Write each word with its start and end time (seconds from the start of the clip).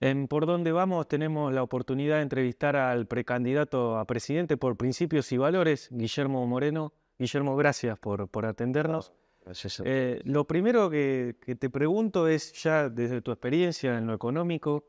En 0.00 0.28
Por 0.28 0.46
Dónde 0.46 0.70
Vamos 0.70 1.08
tenemos 1.08 1.52
la 1.52 1.62
oportunidad 1.62 2.16
de 2.16 2.22
entrevistar 2.22 2.76
al 2.76 3.06
precandidato 3.06 3.98
a 3.98 4.04
presidente 4.04 4.56
por 4.56 4.76
principios 4.76 5.32
y 5.32 5.38
valores, 5.38 5.88
Guillermo 5.90 6.46
Moreno. 6.46 6.92
Guillermo, 7.18 7.56
gracias 7.56 7.98
por, 7.98 8.28
por 8.28 8.46
atendernos. 8.46 9.12
Gracias 9.44 9.82
Eh, 9.84 10.20
lo 10.24 10.46
primero 10.46 10.88
que, 10.88 11.36
que 11.40 11.56
te 11.56 11.68
pregunto 11.68 12.28
es, 12.28 12.52
ya 12.52 12.88
desde 12.88 13.22
tu 13.22 13.32
experiencia 13.32 13.98
en 13.98 14.06
lo 14.06 14.14
económico, 14.14 14.84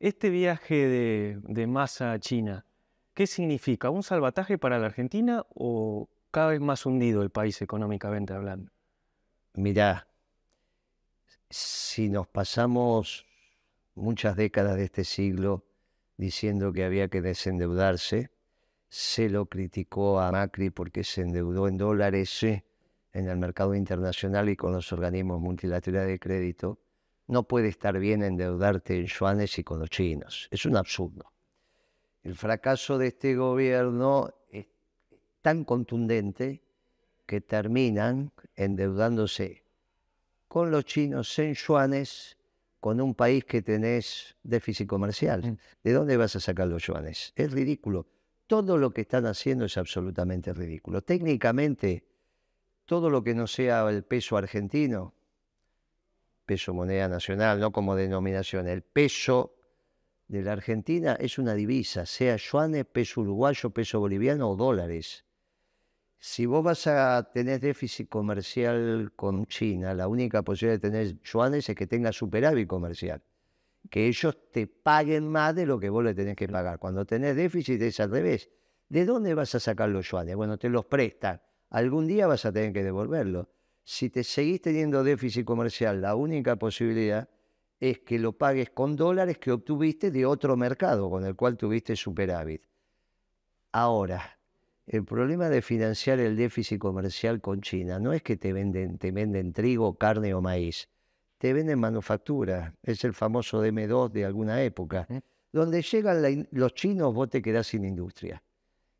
este 0.00 0.28
viaje 0.28 0.74
de, 0.88 1.38
de 1.44 1.66
Massa 1.68 2.10
a 2.10 2.18
China, 2.18 2.66
¿qué 3.14 3.28
significa? 3.28 3.90
¿Un 3.90 4.02
salvataje 4.02 4.58
para 4.58 4.80
la 4.80 4.86
Argentina 4.86 5.44
o 5.54 6.08
cada 6.32 6.48
vez 6.48 6.60
más 6.60 6.84
hundido 6.84 7.22
el 7.22 7.30
país 7.30 7.62
económicamente 7.62 8.32
hablando? 8.32 8.72
Mirá, 9.54 10.08
si 11.48 12.08
nos 12.08 12.26
pasamos 12.26 13.24
muchas 13.94 14.36
décadas 14.36 14.76
de 14.76 14.84
este 14.84 15.04
siglo 15.04 15.64
diciendo 16.16 16.72
que 16.72 16.84
había 16.84 17.08
que 17.08 17.20
desendeudarse, 17.20 18.30
se 18.88 19.28
lo 19.28 19.46
criticó 19.46 20.20
a 20.20 20.30
Macri 20.30 20.70
porque 20.70 21.04
se 21.04 21.22
endeudó 21.22 21.68
en 21.68 21.78
dólares 21.78 22.42
en 22.42 22.62
el 23.12 23.36
mercado 23.38 23.74
internacional 23.74 24.48
y 24.48 24.56
con 24.56 24.72
los 24.72 24.92
organismos 24.92 25.40
multilaterales 25.40 26.08
de 26.08 26.18
crédito. 26.18 26.78
No 27.26 27.44
puede 27.44 27.68
estar 27.68 27.98
bien 27.98 28.22
endeudarte 28.22 28.98
en 28.98 29.06
yuanes 29.06 29.58
y 29.58 29.64
con 29.64 29.78
los 29.78 29.88
chinos. 29.88 30.48
Es 30.50 30.66
un 30.66 30.76
absurdo. 30.76 31.32
El 32.22 32.36
fracaso 32.36 32.98
de 32.98 33.08
este 33.08 33.34
gobierno 33.34 34.30
es 34.50 34.66
tan 35.40 35.64
contundente 35.64 36.62
que 37.26 37.40
terminan 37.40 38.32
endeudándose 38.54 39.64
con 40.48 40.70
los 40.70 40.84
chinos 40.84 41.38
en 41.38 41.54
yuanes 41.54 42.36
con 42.82 43.00
un 43.00 43.14
país 43.14 43.44
que 43.44 43.62
tenés 43.62 44.34
déficit 44.42 44.88
comercial. 44.88 45.40
Mm. 45.40 45.58
¿De 45.84 45.92
dónde 45.92 46.16
vas 46.16 46.34
a 46.34 46.40
sacar 46.40 46.66
los 46.66 46.84
yuanes? 46.84 47.32
Es 47.36 47.52
ridículo. 47.52 48.08
Todo 48.48 48.76
lo 48.76 48.92
que 48.92 49.02
están 49.02 49.24
haciendo 49.26 49.66
es 49.66 49.76
absolutamente 49.78 50.52
ridículo. 50.52 51.00
Técnicamente, 51.00 52.04
todo 52.84 53.08
lo 53.08 53.22
que 53.22 53.36
no 53.36 53.46
sea 53.46 53.88
el 53.88 54.02
peso 54.02 54.36
argentino, 54.36 55.14
peso 56.44 56.74
moneda 56.74 57.06
nacional, 57.06 57.60
no 57.60 57.70
como 57.70 57.94
denominación, 57.94 58.66
el 58.66 58.82
peso 58.82 59.54
de 60.26 60.42
la 60.42 60.50
Argentina 60.50 61.16
es 61.20 61.38
una 61.38 61.54
divisa, 61.54 62.04
sea 62.04 62.34
yuanes, 62.34 62.84
peso 62.84 63.20
uruguayo, 63.20 63.70
peso 63.70 64.00
boliviano 64.00 64.50
o 64.50 64.56
dólares. 64.56 65.24
Si 66.24 66.46
vos 66.46 66.62
vas 66.62 66.86
a 66.86 67.32
tener 67.32 67.58
déficit 67.58 68.08
comercial 68.08 69.10
con 69.16 69.44
China, 69.46 69.92
la 69.92 70.06
única 70.06 70.42
posibilidad 70.42 70.80
de 70.80 70.88
tener 70.88 71.20
yuanes 71.20 71.68
es 71.68 71.74
que 71.74 71.88
tengas 71.88 72.14
superávit 72.14 72.68
comercial. 72.68 73.20
Que 73.90 74.06
ellos 74.06 74.38
te 74.52 74.68
paguen 74.68 75.26
más 75.26 75.52
de 75.56 75.66
lo 75.66 75.80
que 75.80 75.90
vos 75.90 76.04
le 76.04 76.14
tenés 76.14 76.36
que 76.36 76.46
pagar. 76.46 76.78
Cuando 76.78 77.04
tenés 77.04 77.34
déficit 77.34 77.82
es 77.82 77.98
al 77.98 78.12
revés. 78.12 78.48
¿De 78.88 79.04
dónde 79.04 79.34
vas 79.34 79.56
a 79.56 79.58
sacar 79.58 79.88
los 79.88 80.08
yuanes? 80.08 80.36
Bueno, 80.36 80.58
te 80.58 80.68
los 80.68 80.84
prestan. 80.84 81.42
Algún 81.70 82.06
día 82.06 82.28
vas 82.28 82.44
a 82.44 82.52
tener 82.52 82.72
que 82.72 82.84
devolverlo. 82.84 83.50
Si 83.82 84.08
te 84.08 84.22
seguís 84.22 84.62
teniendo 84.62 85.02
déficit 85.02 85.44
comercial, 85.44 86.00
la 86.00 86.14
única 86.14 86.54
posibilidad 86.54 87.28
es 87.80 87.98
que 87.98 88.20
lo 88.20 88.38
pagues 88.38 88.70
con 88.70 88.94
dólares 88.94 89.38
que 89.38 89.50
obtuviste 89.50 90.12
de 90.12 90.24
otro 90.24 90.56
mercado 90.56 91.10
con 91.10 91.26
el 91.26 91.34
cual 91.34 91.56
tuviste 91.56 91.96
superávit. 91.96 92.62
Ahora, 93.72 94.38
el 94.86 95.04
problema 95.04 95.48
de 95.48 95.62
financiar 95.62 96.18
el 96.18 96.36
déficit 96.36 96.78
comercial 96.78 97.40
con 97.40 97.60
China 97.60 97.98
no 97.98 98.12
es 98.12 98.22
que 98.22 98.36
te 98.36 98.52
venden, 98.52 98.98
te 98.98 99.12
venden 99.12 99.52
trigo, 99.52 99.94
carne 99.94 100.34
o 100.34 100.40
maíz. 100.40 100.88
Te 101.38 101.52
venden 101.52 101.78
manufactura. 101.78 102.74
Es 102.82 103.04
el 103.04 103.14
famoso 103.14 103.64
DM2 103.64 104.10
de 104.10 104.24
alguna 104.24 104.62
época. 104.62 105.06
Donde 105.52 105.82
llegan 105.82 106.22
la 106.22 106.30
los 106.50 106.74
chinos, 106.74 107.14
vos 107.14 107.28
te 107.28 107.42
quedás 107.42 107.68
sin 107.68 107.84
industria. 107.84 108.42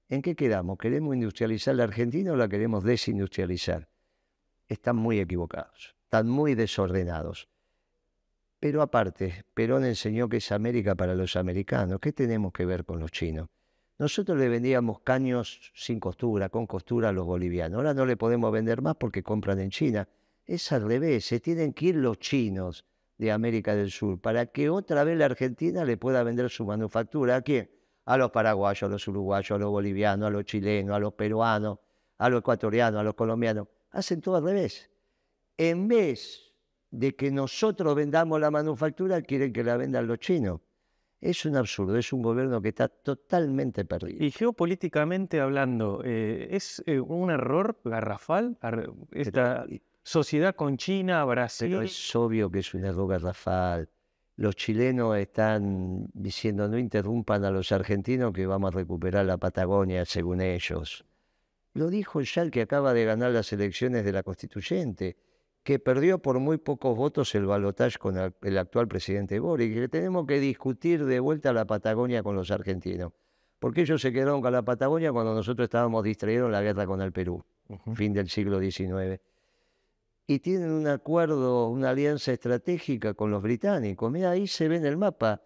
¿En 0.09 0.23
qué 0.23 0.37
quedamos? 0.37 0.77
¿Queremos 0.79 1.15
industrializar 1.15 1.75
la 1.75 1.85
Argentina 1.85 2.33
o 2.33 2.37
la 2.37 2.49
queremos 2.49 2.85
desindustrializar? 2.85 3.89
Están 4.69 4.97
muy 4.97 5.19
equivocados, 5.21 5.97
están 6.05 6.29
muy 6.29 6.55
desordenados. 6.55 7.49
Pero 8.61 8.83
aparte, 8.83 9.45
Perón 9.55 9.85
enseñó 9.85 10.29
que 10.29 10.37
es 10.37 10.53
América 10.53 10.95
para 10.95 11.15
los 11.15 11.35
americanos. 11.37 11.99
¿Qué 12.01 12.13
tenemos 12.13 12.53
que 12.53 12.67
ver 12.67 12.85
con 12.85 13.01
los 13.01 13.11
chinos? 13.11 13.49
Nosotros 14.03 14.37
le 14.37 14.49
vendíamos 14.49 14.99
caños 15.03 15.71
sin 15.77 16.01
costura, 16.01 16.49
con 16.49 16.67
costura 16.67 17.11
a 17.11 17.13
los 17.13 17.25
bolivianos. 17.25 17.77
Ahora 17.77 17.95
no 17.95 18.05
le 18.05 18.17
podemos 18.17 18.51
vender 18.51 18.83
más 18.83 18.97
porque 18.97 19.23
compran 19.23 19.61
en 19.61 19.71
China. 19.71 20.09
Es 20.45 20.73
al 20.73 20.83
revés, 20.83 21.25
se 21.25 21.39
tienen 21.39 21.73
que 21.73 21.85
ir 21.87 21.95
los 21.95 22.19
chinos 22.19 22.85
de 23.17 23.31
América 23.31 23.77
del 23.77 23.93
Sur 23.93 24.21
para 24.21 24.47
que 24.47 24.71
otra 24.71 25.05
vez 25.05 25.17
la 25.17 25.27
Argentina 25.27 25.85
le 25.85 25.99
pueda 25.99 26.25
vender 26.25 26.51
su 26.51 26.65
manufactura. 26.67 27.37
¿A 27.37 27.43
quién? 27.43 27.71
A 28.05 28.17
los 28.17 28.33
paraguayos, 28.33 28.83
a 28.83 28.89
los 28.89 29.07
uruguayos, 29.07 29.53
a 29.53 29.59
los 29.59 29.71
bolivianos, 29.71 30.27
a 30.27 30.31
los 30.31 30.47
chilenos, 30.47 30.97
a 30.97 30.99
los 30.99 31.13
peruanos, 31.13 31.79
a 32.19 32.29
los 32.29 32.41
ecuatorianos, 32.41 32.99
a 32.99 33.05
los 33.05 33.15
colombianos. 33.15 33.69
Hacen 33.93 34.21
todo 34.21 34.35
al 34.35 34.43
revés. 34.43 34.91
En 35.57 35.87
vez 35.87 36.53
de 36.91 37.15
que 37.15 37.31
nosotros 37.31 37.95
vendamos 37.95 38.41
la 38.41 38.51
manufactura, 38.51 39.23
quieren 39.23 39.53
que 39.53 39.63
la 39.63 39.77
vendan 39.77 40.09
los 40.09 40.19
chinos. 40.19 40.59
Es 41.23 41.45
un 41.47 41.57
absurdo, 41.57 41.97
es 41.97 42.13
un 42.13 42.21
gobierno 42.21 42.61
que 42.61 42.71
está 42.71 42.89
totalmente 42.89 43.85
perdido. 43.85 44.25
Y 44.25 44.33
geopolíticamente 44.33 45.41
hablando, 45.41 46.03
eh, 46.05 46.49
¿es 46.51 46.83
eh, 46.85 46.99
un 46.99 47.31
error 47.31 47.79
garrafal 47.85 48.59
ar- 48.61 48.91
esta 49.13 49.65
Pero- 49.69 49.81
sociedad 50.03 50.55
con 50.57 50.77
China, 50.77 51.25
Brasil? 51.25 51.69
Pero 51.71 51.83
es 51.83 52.17
obvio 52.17 52.51
que 52.51 52.59
es 52.59 52.75
un 52.75 52.85
error 52.85 53.09
garrafal. 53.09 53.89
Los 54.35 54.57
chilenos 54.57 55.17
están 55.17 56.09
diciendo 56.13 56.67
no 56.69 56.77
interrumpan 56.77 57.45
a 57.45 57.53
los 57.53 57.71
argentinos 57.71 58.33
que 58.33 58.45
vamos 58.47 58.75
a 58.75 58.79
recuperar 58.79 59.25
la 59.25 59.37
Patagonia 59.39 60.05
según 60.05 60.41
ellos. 60.41 61.05
Lo 61.75 61.89
dijo 61.89 62.21
ya 62.23 62.43
el 62.43 62.51
que 62.51 62.63
acaba 62.63 62.93
de 62.95 63.05
ganar 63.05 63.31
las 63.31 63.53
elecciones 63.53 64.05
de 64.05 64.13
la 64.13 64.25
constituyente, 64.25 65.17
que 65.63 65.79
perdió 65.79 66.19
por 66.19 66.39
muy 66.41 66.59
pocos 66.59 66.97
votos 66.97 67.35
el 67.35 67.47
balotaje 67.47 67.99
con 67.99 68.17
el, 68.19 68.59
actual 68.59 68.89
presidente 68.89 69.39
Boric, 69.39 69.75
que 69.75 69.89
tenemos 69.89 70.27
que 70.27 70.41
discutir 70.41 71.05
de 71.05 71.21
vuelta 71.21 71.53
la 71.53 71.67
Patagonia 71.67 72.23
con 72.23 72.35
los 72.35 72.51
argentinos. 72.51 73.13
Porque 73.59 73.83
ellos 73.83 74.03
se 74.03 74.13
quedaron 74.13 74.41
con 74.43 74.53
la 74.53 74.63
Patagonia 74.63 75.13
cuando 75.13 75.35
nosotros 75.35 75.67
estábamos 75.67 76.03
distraídos 76.03 76.47
en 76.47 76.53
la 76.53 76.63
guerra 76.63 76.85
con 76.87 77.01
el 77.01 77.13
Perú, 77.13 77.45
fin 77.95 78.13
del 78.13 78.29
siglo 78.29 78.59
XIX 78.61 79.21
y 80.27 80.39
tienen 80.39 80.71
un 80.71 80.87
acuerdo, 80.87 81.69
una 81.69 81.91
alianza 81.91 82.33
estratégica 82.33 83.15
con 83.15 83.31
los 83.31 83.43
británicos. 83.43 84.11
Mira, 84.11 84.31
ahí 84.31 84.47
se 84.47 84.69
ve 84.69 84.77
en 84.77 84.87
el 84.87 84.97
mapa. 84.97 85.43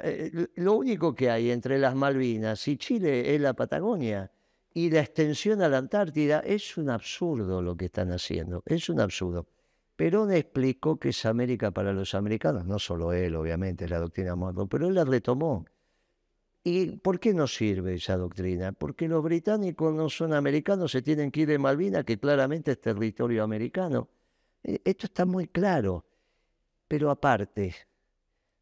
Eh, 0.00 0.48
lo 0.56 0.74
único 0.74 1.14
que 1.14 1.30
hay 1.30 1.50
entre 1.50 1.78
las 1.78 1.94
Malvinas 1.94 2.66
y 2.68 2.76
Chile 2.76 3.34
es 3.34 3.40
la 3.40 3.54
Patagonia. 3.54 4.30
Y 4.78 4.90
la 4.90 5.00
extensión 5.00 5.60
a 5.60 5.68
la 5.68 5.78
Antártida 5.78 6.38
es 6.38 6.76
un 6.76 6.88
absurdo 6.88 7.60
lo 7.60 7.76
que 7.76 7.86
están 7.86 8.12
haciendo. 8.12 8.62
Es 8.64 8.88
un 8.88 9.00
absurdo. 9.00 9.48
Perón 9.96 10.32
explicó 10.32 11.00
que 11.00 11.08
es 11.08 11.26
América 11.26 11.72
para 11.72 11.92
los 11.92 12.14
americanos, 12.14 12.64
no 12.64 12.78
solo 12.78 13.12
él, 13.12 13.34
obviamente, 13.34 13.88
la 13.88 13.98
doctrina 13.98 14.36
Monroe, 14.36 14.68
pero 14.68 14.86
él 14.86 14.94
la 14.94 15.04
retomó. 15.04 15.64
¿Y 16.62 16.96
por 16.98 17.18
qué 17.18 17.34
no 17.34 17.48
sirve 17.48 17.94
esa 17.94 18.16
doctrina? 18.16 18.70
Porque 18.70 19.08
los 19.08 19.20
británicos 19.24 19.92
no 19.92 20.08
son 20.08 20.32
americanos, 20.32 20.92
se 20.92 21.02
tienen 21.02 21.32
que 21.32 21.40
ir 21.40 21.48
de 21.48 21.58
Malvinas, 21.58 22.04
que 22.04 22.20
claramente 22.20 22.70
es 22.70 22.80
territorio 22.80 23.42
americano. 23.42 24.08
Eh, 24.62 24.80
Esto 24.84 25.06
está 25.06 25.26
muy 25.26 25.48
claro. 25.48 26.06
Pero 26.86 27.10
aparte, 27.10 27.74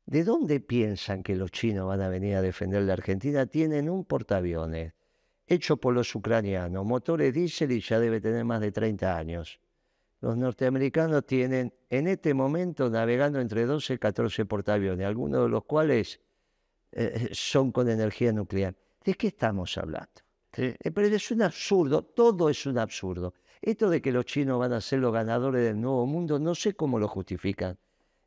¿de 0.06 0.25
dónde 0.25 0.60
piensan 0.60 1.22
que 1.22 1.37
los 1.37 1.50
chinos 1.50 1.87
van 1.87 2.00
a 2.00 2.09
venir 2.09 2.37
a 2.37 2.41
defender 2.41 2.84
la 2.84 2.94
Argentina? 2.94 3.44
Tienen 3.44 3.91
un 3.91 4.06
portaaviones 4.06 4.94
hecho 5.47 5.77
por 5.77 5.95
los 5.95 6.15
ucranianos, 6.15 6.84
motores 6.84 7.33
diésel 7.33 7.72
y 7.72 7.81
ya 7.81 8.01
debe 8.01 8.21
tener 8.21 8.45
más 8.45 8.60
de 8.60 8.72
30 8.72 9.16
años. 9.16 9.60
Los 10.21 10.37
norteamericanos 10.37 11.27
tienen 11.27 11.72
en 11.91 12.09
este 12.09 12.34
momento 12.34 12.89
navegando 12.91 13.39
entre 13.41 13.66
12 13.66 13.95
y 13.95 13.98
14 13.98 14.47
portaaviones, 14.47 15.07
algunos 15.07 15.43
de 15.43 15.48
los 15.48 15.65
cuales 15.65 16.21
eh, 16.93 17.28
son 17.33 17.71
con 17.71 17.89
energía 17.89 18.33
nuclear. 18.33 18.75
¿De 19.04 19.15
qué 19.15 19.28
estamos 19.28 19.77
hablando? 19.78 20.10
Sí. 20.53 20.75
Eh, 20.83 20.91
Pero 20.91 21.07
es 21.07 21.31
un 21.31 21.43
absurdo, 21.43 22.03
todo 22.03 22.48
es 22.48 22.65
un 22.66 22.78
absurdo. 22.78 23.34
Esto 23.60 23.91
de 23.91 24.01
que 24.01 24.13
los 24.13 24.25
chinos 24.25 24.59
van 24.59 24.72
a 24.72 24.81
ser 24.81 25.01
los 25.01 25.13
ganadores 25.13 25.63
del 25.63 25.81
nuevo 25.81 26.07
mundo, 26.07 26.39
no 26.39 26.54
sé 26.54 26.75
cómo 26.75 26.98
lo 26.98 27.09
justifican. 27.09 27.78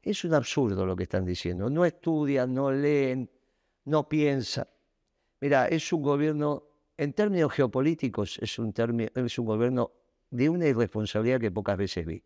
Es 0.01 0.23
un 0.23 0.33
absurdo 0.33 0.85
lo 0.85 0.95
que 0.95 1.03
están 1.03 1.25
diciendo. 1.25 1.69
No 1.69 1.85
estudian, 1.85 2.53
no 2.53 2.71
leen, 2.71 3.29
no 3.85 4.07
piensan. 4.07 4.67
Mira, 5.41 5.67
es 5.67 5.91
un 5.91 6.01
gobierno, 6.01 6.63
en 6.99 7.13
términos 7.13 7.51
geopolíticos, 7.53 8.37
es 8.39 8.59
un, 8.59 8.73
termi- 8.73 9.09
es 9.15 9.39
un 9.39 9.45
gobierno 9.45 9.91
de 10.29 10.49
una 10.49 10.67
irresponsabilidad 10.67 11.39
que 11.39 11.49
pocas 11.49 11.77
veces 11.77 12.05
vi. 12.05 12.23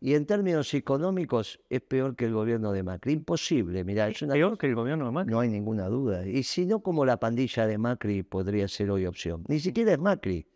Y 0.00 0.14
en 0.14 0.26
términos 0.26 0.74
económicos 0.74 1.58
es 1.70 1.80
peor 1.80 2.16
que 2.16 2.26
el 2.26 2.34
gobierno 2.34 2.72
de 2.72 2.82
Macri. 2.82 3.12
Imposible, 3.12 3.82
mira, 3.84 4.08
es 4.08 4.20
una 4.20 4.34
Peor 4.34 4.58
que 4.58 4.66
el 4.66 4.74
gobierno 4.74 5.06
de 5.06 5.12
Macri. 5.12 5.32
no 5.32 5.40
hay 5.40 5.48
ninguna 5.48 5.86
duda. 5.88 6.26
Y 6.26 6.42
si 6.42 6.66
no, 6.66 6.80
como 6.80 7.06
la 7.06 7.18
pandilla 7.18 7.66
de 7.66 7.78
Macri 7.78 8.22
podría 8.22 8.68
ser 8.68 8.90
hoy 8.90 9.06
opción. 9.06 9.44
Ni 9.48 9.58
siquiera 9.58 9.92
es 9.92 9.98
Macri. 9.98 10.46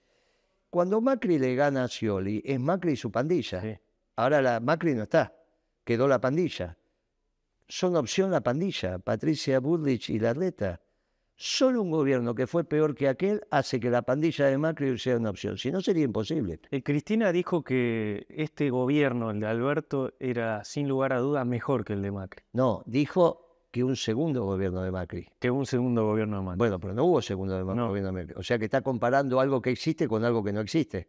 Cuando 0.69 1.01
Macri 1.01 1.39
le 1.39 1.55
gana 1.55 1.85
a 1.85 1.89
Scioli, 1.89 2.43
es 2.45 2.61
Macri 2.61 2.93
y 2.93 2.97
su 2.97 3.11
pandilla. 3.11 3.63
Sí. 3.63 3.79
Ahora 4.17 4.43
la 4.43 4.61
Macri 4.61 4.95
no 4.95 5.05
está. 5.05 5.33
Quedó 5.85 6.07
la 6.07 6.21
pandilla. 6.21 6.77
son 7.67 7.97
opción 7.97 8.31
la 8.33 8.43
pandilla, 8.43 8.99
Patricia 8.99 9.61
Bullrich 9.61 10.11
y 10.11 10.19
Larreta. 10.19 10.81
Solo 11.43 11.81
un 11.81 11.91
gobierno 11.91 12.35
que 12.35 12.47
fue 12.47 12.65
peor 12.65 12.95
que 12.95 13.09
aquel 13.09 13.41
hace 13.51 13.81
que 13.81 13.89
la 13.89 14.03
pandilla 14.03 14.45
de 14.45 14.59
Macri 14.59 14.99
sea 14.99 15.17
una 15.17 15.31
opción. 15.31 15.57
Si 15.57 15.73
no, 15.73 15.81
sería 15.81 16.05
imposible. 16.05 16.61
Eh, 16.71 16.83
Cristina 16.83 17.33
dijo 17.33 17.65
que 17.65 18.27
este 18.29 18.69
gobierno, 18.69 19.31
el 19.31 19.41
de 19.41 19.47
Alberto, 19.47 20.13
era 20.21 20.63
sin 20.65 20.87
lugar 20.87 21.15
a 21.15 21.19
dudas 21.19 21.47
mejor 21.47 21.83
que 21.83 21.95
el 21.95 22.03
de 22.03 22.11
Macri. 22.11 22.43
No, 22.53 22.83
dijo 22.85 23.65
que 23.71 23.83
un 23.83 23.97
segundo 23.97 24.45
gobierno 24.45 24.83
de 24.83 24.91
Macri. 24.91 25.29
Que 25.39 25.51
un 25.51 25.65
segundo 25.65 26.05
gobierno 26.05 26.37
de 26.37 26.43
Macri. 26.43 26.59
Bueno, 26.59 26.79
pero 26.79 26.93
no 26.93 27.05
hubo 27.07 27.23
segundo 27.23 27.57
de 27.57 27.65
No. 27.75 27.89
gobierno 27.89 28.13
de 28.13 28.21
Macri. 28.21 28.35
O 28.39 28.43
sea 28.43 28.59
que 28.59 28.67
está 28.67 28.83
comparando 28.83 29.41
algo 29.41 29.63
que 29.63 29.71
existe 29.71 30.07
con 30.07 30.27
algo 30.27 30.45
que 30.45 30.53
no 30.53 30.61
existe. 30.61 31.09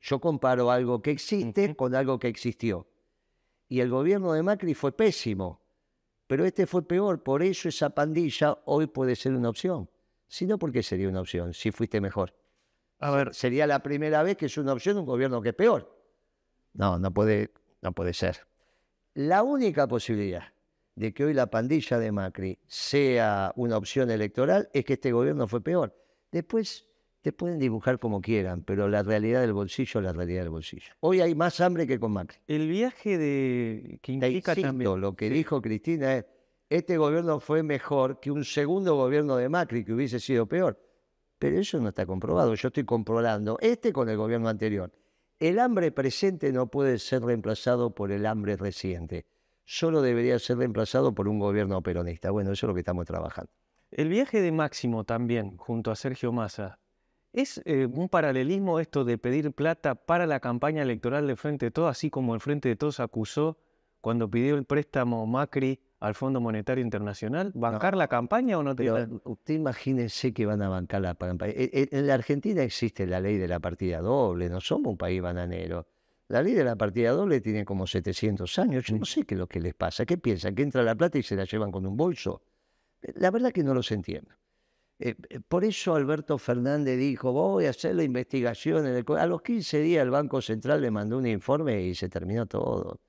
Yo 0.00 0.20
comparo 0.20 0.70
algo 0.70 1.02
que 1.02 1.10
existe 1.10 1.74
con 1.74 1.96
algo 1.96 2.20
que 2.20 2.28
existió. 2.28 2.86
Y 3.68 3.80
el 3.80 3.90
gobierno 3.90 4.32
de 4.32 4.44
Macri 4.44 4.74
fue 4.74 4.92
pésimo, 4.92 5.63
pero 6.26 6.44
este 6.44 6.66
fue 6.66 6.86
peor. 6.86 7.22
Por 7.22 7.42
eso 7.42 7.68
esa 7.68 7.90
pandilla 7.90 8.58
hoy 8.64 8.86
puede 8.86 9.16
ser 9.16 9.34
una 9.34 9.48
opción. 9.48 9.90
Si 10.26 10.46
no, 10.46 10.58
¿por 10.58 10.72
qué 10.72 10.82
sería 10.82 11.08
una 11.08 11.20
opción 11.20 11.54
si 11.54 11.70
fuiste 11.70 12.00
mejor? 12.00 12.34
A 12.98 13.10
ver, 13.10 13.34
Sería 13.34 13.66
la 13.66 13.82
primera 13.82 14.22
vez 14.22 14.36
que 14.36 14.46
es 14.46 14.56
una 14.56 14.72
opción 14.72 14.98
un 14.98 15.04
gobierno 15.04 15.42
que 15.42 15.50
es 15.50 15.54
peor. 15.54 15.94
No, 16.72 16.98
no 16.98 17.12
puede, 17.12 17.52
no 17.82 17.92
puede 17.92 18.14
ser. 18.14 18.46
La 19.14 19.42
única 19.42 19.86
posibilidad 19.86 20.54
de 20.96 21.12
que 21.12 21.24
hoy 21.24 21.34
la 21.34 21.50
pandilla 21.50 21.98
de 21.98 22.12
Macri 22.12 22.58
sea 22.66 23.52
una 23.56 23.76
opción 23.76 24.10
electoral 24.10 24.70
es 24.72 24.84
que 24.84 24.94
este 24.94 25.12
gobierno 25.12 25.46
fue 25.46 25.60
peor. 25.60 25.94
Después 26.30 26.86
te 27.24 27.32
pueden 27.32 27.58
dibujar 27.58 27.98
como 27.98 28.20
quieran, 28.20 28.62
pero 28.64 28.86
la 28.86 29.02
realidad 29.02 29.40
del 29.40 29.54
bolsillo 29.54 29.98
es 30.00 30.04
la 30.04 30.12
realidad 30.12 30.42
del 30.42 30.50
bolsillo. 30.50 30.92
Hoy 31.00 31.22
hay 31.22 31.34
más 31.34 31.58
hambre 31.60 31.86
que 31.86 31.98
con 31.98 32.12
Macri. 32.12 32.36
el 32.46 32.68
viaje 32.68 33.16
de 33.16 33.98
que 34.02 34.12
implica 34.12 34.50
insisto, 34.52 34.60
también. 34.68 35.00
lo 35.00 35.16
que 35.16 35.28
Sí. 35.28 35.34
dijo 35.34 35.62
Cristina 35.62 36.16
es, 36.18 36.26
este 36.68 36.98
gobierno 36.98 37.40
fue 37.40 37.62
mejor 37.62 38.20
que 38.20 38.30
un 38.30 38.44
segundo 38.44 38.94
gobierno 38.96 39.36
de 39.36 39.48
Macri 39.48 39.86
que 39.86 39.94
hubiese 39.94 40.20
sido 40.20 40.44
peor. 40.46 40.78
Pero 41.38 41.58
eso 41.58 41.80
no 41.80 41.88
está 41.88 42.04
comprobado. 42.04 42.54
Yo 42.56 42.68
estoy 42.68 42.84
comprobando 42.84 43.56
este 43.62 43.90
con 43.94 44.10
el 44.10 44.18
gobierno 44.18 44.50
anterior. 44.50 44.92
El 45.40 45.58
hambre 45.60 45.92
presente 45.92 46.52
no 46.52 46.66
puede 46.66 46.98
ser 46.98 47.22
reemplazado 47.22 47.94
por 47.94 48.12
el 48.12 48.26
hambre 48.26 48.56
reciente. 48.56 49.24
Solo 49.64 50.02
debería 50.02 50.38
ser 50.38 50.58
reemplazado 50.58 51.14
por 51.14 51.26
un 51.26 51.38
gobierno 51.38 51.82
peronista. 51.82 52.30
Bueno, 52.30 52.52
eso 52.52 52.66
es 52.66 52.68
lo 52.68 52.74
que 52.74 52.80
estamos 52.80 53.06
trabajando. 53.06 53.50
El 53.90 54.10
viaje 54.10 54.42
de 54.42 54.52
Máximo 54.52 55.04
también, 55.04 55.56
junto 55.56 55.90
a 55.90 55.96
Sergio 55.96 56.30
Massa, 56.30 56.78
¿es 57.34 57.60
eh, 57.66 57.86
un 57.86 58.08
paralelismo 58.08 58.80
esto 58.80 59.04
de 59.04 59.18
pedir 59.18 59.52
plata 59.52 59.94
para 59.94 60.26
la 60.26 60.40
campaña 60.40 60.82
electoral 60.82 61.26
del 61.26 61.36
Frente 61.36 61.66
de 61.66 61.70
Todos, 61.70 61.90
así 61.90 62.08
como 62.08 62.34
el 62.34 62.40
Frente 62.40 62.68
de 62.70 62.76
Todos 62.76 63.00
acusó 63.00 63.58
cuando 64.00 64.30
pidió 64.30 64.54
el 64.56 64.64
préstamo 64.64 65.26
Macri 65.26 65.80
al 66.00 66.14
Fondo 66.14 66.40
Monetario 66.40 66.82
Internacional? 66.84 67.52
¿Bancar 67.54 67.96
la 67.96 68.08
campaña 68.08 68.58
o 68.58 68.62
no 68.62 68.74
te 68.76 68.84
Pero 68.84 69.20
usted 69.24 69.54
imagínense 69.54 70.32
que 70.32 70.46
van 70.46 70.62
a 70.62 70.68
bancar 70.68 71.02
la 71.02 71.14
campaña. 71.14 71.52
En, 71.56 71.70
en- 71.72 71.88
en 71.90 72.06
la 72.06 72.14
Argentina 72.14 72.62
existe 72.62 73.06
la 73.06 73.20
ley 73.20 73.36
de 73.36 73.48
la 73.48 73.60
partida 73.60 74.00
doble, 74.00 74.48
no 74.48 74.60
somos 74.60 74.92
un 74.92 74.96
país 74.96 75.20
bananero. 75.20 75.86
La 76.28 76.40
ley 76.42 76.54
de 76.54 76.64
la 76.64 76.76
partida 76.76 77.10
doble 77.12 77.40
tiene 77.40 77.64
como 77.66 77.86
700 77.86 78.58
años. 78.58 78.84
Yo 78.84 78.96
no 78.96 79.04
sé 79.04 79.24
qué 79.24 79.34
es 79.34 79.38
lo 79.38 79.46
que 79.46 79.60
les 79.60 79.74
pasa. 79.74 80.06
¿Qué 80.06 80.16
piensan? 80.18 80.54
¿Que 80.54 80.62
entra 80.62 80.82
la 80.82 80.94
plata 80.94 81.18
y 81.18 81.22
se 81.22 81.36
la 81.36 81.44
llevan 81.44 81.70
con 81.70 81.84
un 81.86 81.96
bolso? 81.96 82.42
La 83.16 83.30
verdad 83.30 83.52
que 83.52 83.62
no 83.62 83.74
los 83.74 83.90
entiendo. 83.92 84.30
Eh, 84.98 85.14
eh, 85.28 85.40
por 85.40 85.64
eso 85.64 85.94
Alberto 85.94 86.38
Fernández 86.38 86.98
dijo, 86.98 87.32
voy 87.32 87.66
a 87.66 87.70
hacer 87.70 87.94
la 87.94 88.04
investigación. 88.04 88.86
en 88.86 88.94
el 88.94 89.04
co-". 89.04 89.16
A 89.16 89.26
los 89.26 89.42
15 89.42 89.80
días 89.80 90.02
el 90.02 90.10
Banco 90.10 90.40
Central 90.40 90.80
le 90.80 90.90
mandó 90.90 91.18
un 91.18 91.26
informe 91.26 91.82
y 91.82 91.94
se 91.94 92.08
terminó 92.08 92.46
todo. 92.46 93.00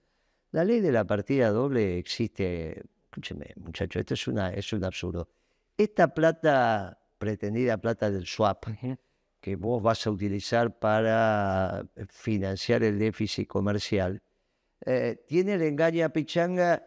La 0.52 0.64
ley 0.64 0.80
de 0.80 0.92
la 0.92 1.06
partida 1.06 1.50
doble 1.52 1.98
existe. 1.98 2.84
Escúcheme, 3.06 3.54
muchacho, 3.58 4.00
esto 4.00 4.14
es, 4.14 4.28
una, 4.28 4.52
es 4.52 4.74
un 4.74 4.84
absurdo. 4.84 5.30
Esta 5.78 6.14
plata, 6.14 7.00
pretendida 7.18 7.78
plata 7.78 8.12
del 8.12 8.26
swap, 8.26 8.66
que 9.40 9.56
vos 9.56 9.82
vas 9.82 10.06
a 10.08 10.12
utilizar 10.12 10.78
para 10.80 11.86
financiar 12.10 12.84
el 12.84 13.00
déficit 13.00 13.48
comercial, 13.48 14.22
eh, 14.86 15.24
tiene 15.28 15.54
el 15.54 15.62
engaña 15.62 16.10
pichanga 16.10 16.84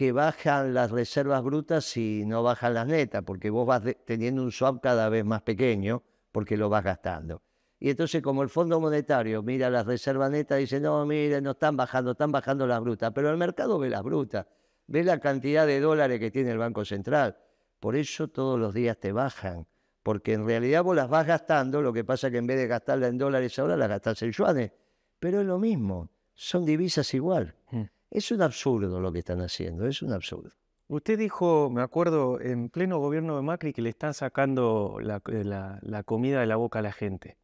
que 0.00 0.12
bajan 0.12 0.72
las 0.72 0.90
reservas 0.90 1.42
brutas 1.42 1.94
y 1.98 2.24
no 2.24 2.42
bajan 2.42 2.72
las 2.72 2.86
netas, 2.86 3.22
porque 3.22 3.50
vos 3.50 3.66
vas 3.66 3.82
teniendo 4.06 4.42
un 4.42 4.50
swap 4.50 4.82
cada 4.82 5.10
vez 5.10 5.26
más 5.26 5.42
pequeño 5.42 6.02
porque 6.32 6.56
lo 6.56 6.70
vas 6.70 6.82
gastando. 6.82 7.42
Y 7.78 7.90
entonces 7.90 8.22
como 8.22 8.42
el 8.42 8.48
Fondo 8.48 8.80
Monetario 8.80 9.42
mira 9.42 9.68
las 9.68 9.84
reservas 9.84 10.30
netas, 10.30 10.58
dice, 10.58 10.80
no, 10.80 11.04
mire, 11.04 11.42
no 11.42 11.50
están 11.50 11.76
bajando, 11.76 12.12
están 12.12 12.32
bajando 12.32 12.66
las 12.66 12.80
brutas, 12.80 13.12
pero 13.14 13.28
el 13.28 13.36
mercado 13.36 13.78
ve 13.78 13.90
las 13.90 14.02
brutas, 14.02 14.46
ve 14.86 15.04
la 15.04 15.20
cantidad 15.20 15.66
de 15.66 15.80
dólares 15.80 16.18
que 16.18 16.30
tiene 16.30 16.52
el 16.52 16.56
Banco 16.56 16.82
Central. 16.86 17.36
Por 17.78 17.94
eso 17.94 18.28
todos 18.28 18.58
los 18.58 18.72
días 18.72 18.96
te 18.98 19.12
bajan, 19.12 19.66
porque 20.02 20.32
en 20.32 20.46
realidad 20.46 20.82
vos 20.82 20.96
las 20.96 21.10
vas 21.10 21.26
gastando, 21.26 21.82
lo 21.82 21.92
que 21.92 22.04
pasa 22.04 22.28
es 22.28 22.30
que 22.30 22.38
en 22.38 22.46
vez 22.46 22.56
de 22.56 22.68
gastarla 22.68 23.08
en 23.08 23.18
dólares 23.18 23.58
ahora, 23.58 23.76
las 23.76 23.90
gastás 23.90 24.22
en 24.22 24.32
yuanes. 24.32 24.72
Pero 25.18 25.42
es 25.42 25.46
lo 25.46 25.58
mismo, 25.58 26.08
son 26.32 26.64
divisas 26.64 27.12
igual. 27.12 27.54
Mm. 27.70 27.82
Es 28.10 28.30
un 28.32 28.42
absurdo 28.42 29.00
lo 29.00 29.12
que 29.12 29.20
están 29.20 29.40
haciendo, 29.40 29.86
es 29.86 30.02
un 30.02 30.12
absurdo. 30.12 30.50
Usted 30.88 31.18
dijo, 31.18 31.70
me 31.70 31.82
acuerdo, 31.82 32.40
en 32.40 32.68
pleno 32.68 32.98
gobierno 32.98 33.36
de 33.36 33.42
Macri 33.42 33.72
que 33.72 33.82
le 33.82 33.90
están 33.90 34.12
sacando 34.14 34.98
la, 35.00 35.22
eh, 35.28 35.44
la- 35.44 35.78
la 35.82 36.02
comida 36.02 36.40
de 36.40 36.46
la 36.46 36.56
boca 36.56 36.80
a 36.80 36.82
la 36.82 36.92
gente. 36.92 37.38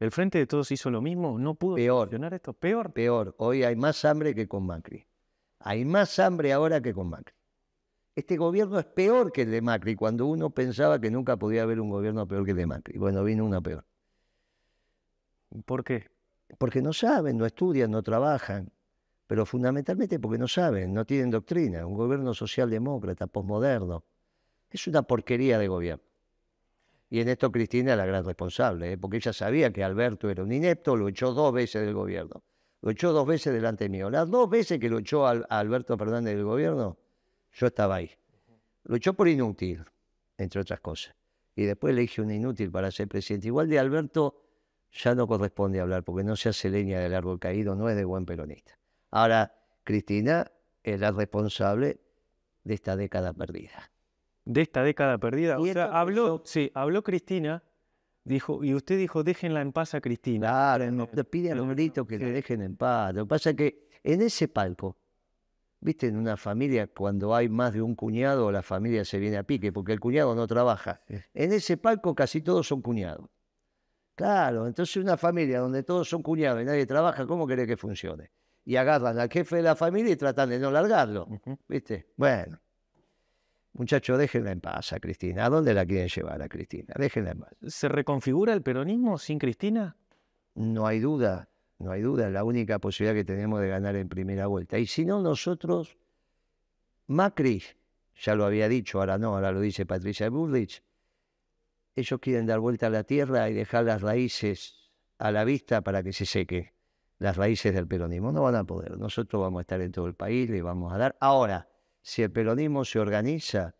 ¿El 0.00 0.10
Frente 0.10 0.38
de 0.38 0.46
Todos 0.48 0.72
hizo 0.72 0.90
lo 0.90 1.00
mismo? 1.00 1.38
¿No 1.38 1.54
pudo 1.54 1.76
Peor. 1.76 2.00
solucionar 2.08 2.34
esto? 2.34 2.52
¿Peor? 2.54 2.92
Peor, 2.92 3.36
hoy 3.38 3.62
hay 3.62 3.76
más 3.76 4.04
hambre 4.04 4.34
que 4.34 4.48
con 4.48 4.66
Macri. 4.66 5.06
Hay 5.60 5.84
más 5.84 6.18
hambre 6.18 6.52
ahora 6.52 6.80
que 6.80 6.92
con 6.92 7.08
Macri. 7.08 7.36
Este 8.16 8.36
gobierno 8.36 8.80
es 8.80 8.84
peor 8.86 9.30
que 9.30 9.42
el 9.42 9.52
de 9.52 9.62
Macri, 9.62 9.94
cuando 9.94 10.26
uno 10.26 10.50
pensaba 10.50 11.00
que 11.00 11.10
nunca 11.12 11.36
podía 11.36 11.62
haber 11.62 11.80
un 11.80 11.88
gobierno 11.88 12.26
peor 12.26 12.44
que 12.44 12.50
el 12.50 12.56
de 12.56 12.66
Macri. 12.66 12.98
Bueno, 12.98 13.22
vino 13.22 13.44
uno 13.44 13.62
peor. 13.62 13.84
¿Por 15.64 15.84
qué? 15.84 16.10
Porque 16.58 16.82
no 16.82 16.92
saben, 16.92 17.38
no 17.38 17.46
estudian, 17.46 17.90
no 17.92 18.02
trabajan, 18.02 18.72
pero 19.32 19.46
fundamentalmente 19.46 20.18
porque 20.18 20.36
no 20.36 20.46
saben, 20.46 20.92
no 20.92 21.06
tienen 21.06 21.30
doctrina. 21.30 21.86
Un 21.86 21.94
gobierno 21.94 22.34
socialdemócrata, 22.34 23.28
posmoderno. 23.28 24.04
Es 24.68 24.86
una 24.86 25.04
porquería 25.04 25.58
de 25.58 25.68
gobierno. 25.68 26.04
Y 27.08 27.20
en 27.20 27.30
esto 27.30 27.50
Cristina 27.50 27.92
es 27.92 27.96
la 27.96 28.04
gran 28.04 28.26
responsable, 28.26 28.92
¿eh? 28.92 28.98
porque 28.98 29.16
ella 29.16 29.32
sabía 29.32 29.72
que 29.72 29.82
Alberto 29.82 30.28
era 30.28 30.42
un 30.42 30.52
inepto, 30.52 30.96
lo 30.96 31.08
echó 31.08 31.32
dos 31.32 31.50
veces 31.54 31.86
del 31.86 31.94
gobierno. 31.94 32.42
Lo 32.82 32.90
echó 32.90 33.14
dos 33.14 33.26
veces 33.26 33.54
delante 33.54 33.88
mío. 33.88 34.10
Las 34.10 34.28
dos 34.28 34.50
veces 34.50 34.78
que 34.78 34.90
lo 34.90 34.98
echó 34.98 35.26
a 35.26 35.30
Alberto 35.48 35.96
Fernández 35.96 36.36
del 36.36 36.44
gobierno, 36.44 36.98
yo 37.52 37.68
estaba 37.68 37.94
ahí. 37.94 38.10
Lo 38.84 38.96
echó 38.96 39.14
por 39.14 39.28
inútil, 39.28 39.82
entre 40.36 40.60
otras 40.60 40.80
cosas. 40.80 41.14
Y 41.56 41.64
después 41.64 41.94
le 41.94 42.02
dije 42.02 42.20
un 42.20 42.32
inútil 42.32 42.70
para 42.70 42.90
ser 42.90 43.08
presidente. 43.08 43.46
Igual 43.46 43.70
de 43.70 43.78
Alberto 43.78 44.42
ya 44.92 45.14
no 45.14 45.26
corresponde 45.26 45.80
hablar, 45.80 46.04
porque 46.04 46.22
no 46.22 46.36
se 46.36 46.50
hace 46.50 46.68
leña 46.68 47.00
del 47.00 47.14
árbol 47.14 47.38
caído, 47.38 47.74
no 47.74 47.88
es 47.88 47.96
de 47.96 48.04
buen 48.04 48.26
peronista. 48.26 48.76
Ahora, 49.12 49.54
Cristina 49.84 50.50
es 50.82 50.98
la 50.98 51.12
responsable 51.12 52.00
de 52.64 52.74
esta 52.74 52.96
década 52.96 53.34
perdida. 53.34 53.92
De 54.46 54.62
esta 54.62 54.82
década 54.82 55.18
perdida. 55.18 55.60
O 55.60 55.66
sea, 55.66 55.84
habló, 55.84 56.42
sí, 56.46 56.72
habló 56.74 57.02
Cristina, 57.04 57.62
dijo, 58.24 58.64
y 58.64 58.74
usted 58.74 58.96
dijo, 58.96 59.22
déjenla 59.22 59.60
en 59.60 59.72
paz 59.72 59.94
a 59.94 60.00
Cristina. 60.00 60.48
Claro, 60.48 60.90
no 60.90 61.08
le 61.12 61.24
pide 61.24 61.52
a 61.52 61.54
los 61.54 61.68
gritos 61.68 62.06
que 62.06 62.18
sí. 62.18 62.24
le 62.24 62.32
dejen 62.32 62.62
en 62.62 62.74
paz. 62.74 63.14
Lo 63.14 63.24
que 63.24 63.28
pasa 63.28 63.50
es 63.50 63.56
que 63.56 63.88
en 64.02 64.22
ese 64.22 64.48
palco, 64.48 64.96
viste, 65.80 66.06
en 66.06 66.16
una 66.16 66.38
familia, 66.38 66.86
cuando 66.86 67.34
hay 67.34 67.50
más 67.50 67.74
de 67.74 67.82
un 67.82 67.94
cuñado, 67.94 68.50
la 68.50 68.62
familia 68.62 69.04
se 69.04 69.18
viene 69.18 69.36
a 69.36 69.42
pique, 69.42 69.72
porque 69.72 69.92
el 69.92 70.00
cuñado 70.00 70.34
no 70.34 70.46
trabaja. 70.46 71.02
En 71.34 71.52
ese 71.52 71.76
palco 71.76 72.14
casi 72.14 72.40
todos 72.40 72.66
son 72.66 72.80
cuñados. 72.80 73.28
Claro, 74.14 74.66
entonces 74.66 74.96
una 74.96 75.18
familia 75.18 75.60
donde 75.60 75.82
todos 75.82 76.08
son 76.08 76.22
cuñados 76.22 76.62
y 76.62 76.64
nadie 76.64 76.86
trabaja, 76.86 77.26
¿cómo 77.26 77.46
querés 77.46 77.66
que 77.66 77.76
funcione? 77.76 78.30
Y 78.64 78.76
agarran 78.76 79.18
al 79.18 79.28
jefe 79.28 79.56
de 79.56 79.62
la 79.62 79.74
familia 79.74 80.12
y 80.12 80.16
tratan 80.16 80.50
de 80.50 80.58
no 80.58 80.70
largarlo. 80.70 81.28
¿viste? 81.68 82.06
Bueno. 82.16 82.60
Muchachos, 83.74 84.18
déjenla 84.18 84.52
en 84.52 84.60
paz 84.60 84.92
a 84.92 85.00
Cristina. 85.00 85.46
¿A 85.46 85.48
dónde 85.48 85.72
la 85.72 85.86
quieren 85.86 86.08
llevar 86.08 86.42
a 86.42 86.48
Cristina? 86.48 86.94
Déjenla 86.96 87.30
en 87.30 87.40
paz. 87.40 87.52
¿Se 87.66 87.88
reconfigura 87.88 88.52
el 88.52 88.62
peronismo 88.62 89.18
sin 89.18 89.38
Cristina? 89.38 89.96
No 90.54 90.86
hay 90.86 91.00
duda, 91.00 91.48
no 91.78 91.90
hay 91.90 92.02
duda, 92.02 92.26
es 92.26 92.32
la 92.32 92.44
única 92.44 92.78
posibilidad 92.78 93.14
que 93.14 93.24
tenemos 93.24 93.60
de 93.60 93.68
ganar 93.68 93.96
en 93.96 94.08
primera 94.08 94.46
vuelta. 94.46 94.78
Y 94.78 94.86
si 94.86 95.06
no, 95.06 95.22
nosotros, 95.22 95.96
Macri, 97.06 97.62
ya 98.14 98.34
lo 98.34 98.44
había 98.44 98.68
dicho, 98.68 99.00
ahora 99.00 99.16
no, 99.16 99.34
ahora 99.34 99.52
lo 99.52 99.60
dice 99.60 99.86
Patricia 99.86 100.28
Bullrich, 100.28 100.82
ellos 101.96 102.20
quieren 102.20 102.46
dar 102.46 102.60
vuelta 102.60 102.86
a 102.86 102.90
la 102.90 103.04
tierra 103.04 103.48
y 103.50 103.54
dejar 103.54 103.84
las 103.84 104.02
raíces 104.02 104.92
a 105.18 105.30
la 105.30 105.44
vista 105.44 105.80
para 105.82 106.02
que 106.02 106.12
se 106.12 106.26
seque, 106.26 106.71
las 107.22 107.36
raíces 107.36 107.72
del 107.72 107.86
peronismo. 107.86 108.32
No 108.32 108.42
van 108.42 108.56
a 108.56 108.64
poder, 108.64 108.98
nosotros 108.98 109.40
vamos 109.40 109.60
a 109.60 109.62
estar 109.62 109.80
en 109.80 109.92
todo 109.92 110.06
el 110.06 110.14
país, 110.14 110.50
le 110.50 110.60
vamos 110.60 110.92
a 110.92 110.98
dar. 110.98 111.16
Ahora, 111.20 111.68
si 112.02 112.22
el 112.22 112.32
peronismo 112.32 112.84
se 112.84 112.98
organiza 112.98 113.76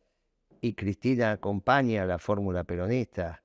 y 0.61 0.75
Cristina 0.75 1.33
acompaña 1.33 2.07
la 2.07 2.19
fórmula 2.19 2.63
peronista, 2.63 3.43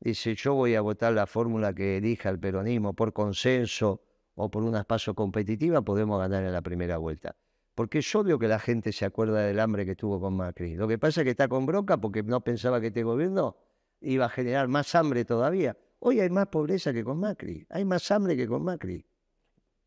dice 0.00 0.34
yo 0.34 0.54
voy 0.54 0.74
a 0.74 0.80
votar 0.80 1.12
la 1.12 1.26
fórmula 1.26 1.72
que 1.72 1.98
elija 1.98 2.28
el 2.28 2.40
peronismo 2.40 2.92
por 2.92 3.12
consenso 3.12 4.02
o 4.34 4.50
por 4.50 4.64
una 4.64 4.82
paso 4.82 5.14
competitiva, 5.14 5.80
podemos 5.80 6.18
ganar 6.18 6.42
en 6.42 6.52
la 6.52 6.60
primera 6.60 6.98
vuelta. 6.98 7.36
Porque 7.76 7.98
es 7.98 8.14
obvio 8.16 8.40
que 8.40 8.48
la 8.48 8.58
gente 8.58 8.90
se 8.90 9.04
acuerda 9.04 9.42
del 9.42 9.60
hambre 9.60 9.86
que 9.86 9.94
tuvo 9.94 10.20
con 10.20 10.36
Macri. 10.36 10.74
Lo 10.74 10.88
que 10.88 10.98
pasa 10.98 11.20
es 11.20 11.24
que 11.24 11.30
está 11.30 11.46
con 11.46 11.66
bronca 11.66 11.98
porque 11.98 12.24
no 12.24 12.40
pensaba 12.40 12.80
que 12.80 12.88
este 12.88 13.04
gobierno 13.04 13.56
iba 14.00 14.24
a 14.24 14.28
generar 14.28 14.66
más 14.66 14.94
hambre 14.96 15.24
todavía. 15.24 15.76
Hoy 16.00 16.20
hay 16.20 16.30
más 16.30 16.48
pobreza 16.48 16.92
que 16.92 17.04
con 17.04 17.20
Macri. 17.20 17.64
Hay 17.70 17.84
más 17.84 18.10
hambre 18.10 18.36
que 18.36 18.48
con 18.48 18.64
Macri. 18.64 19.06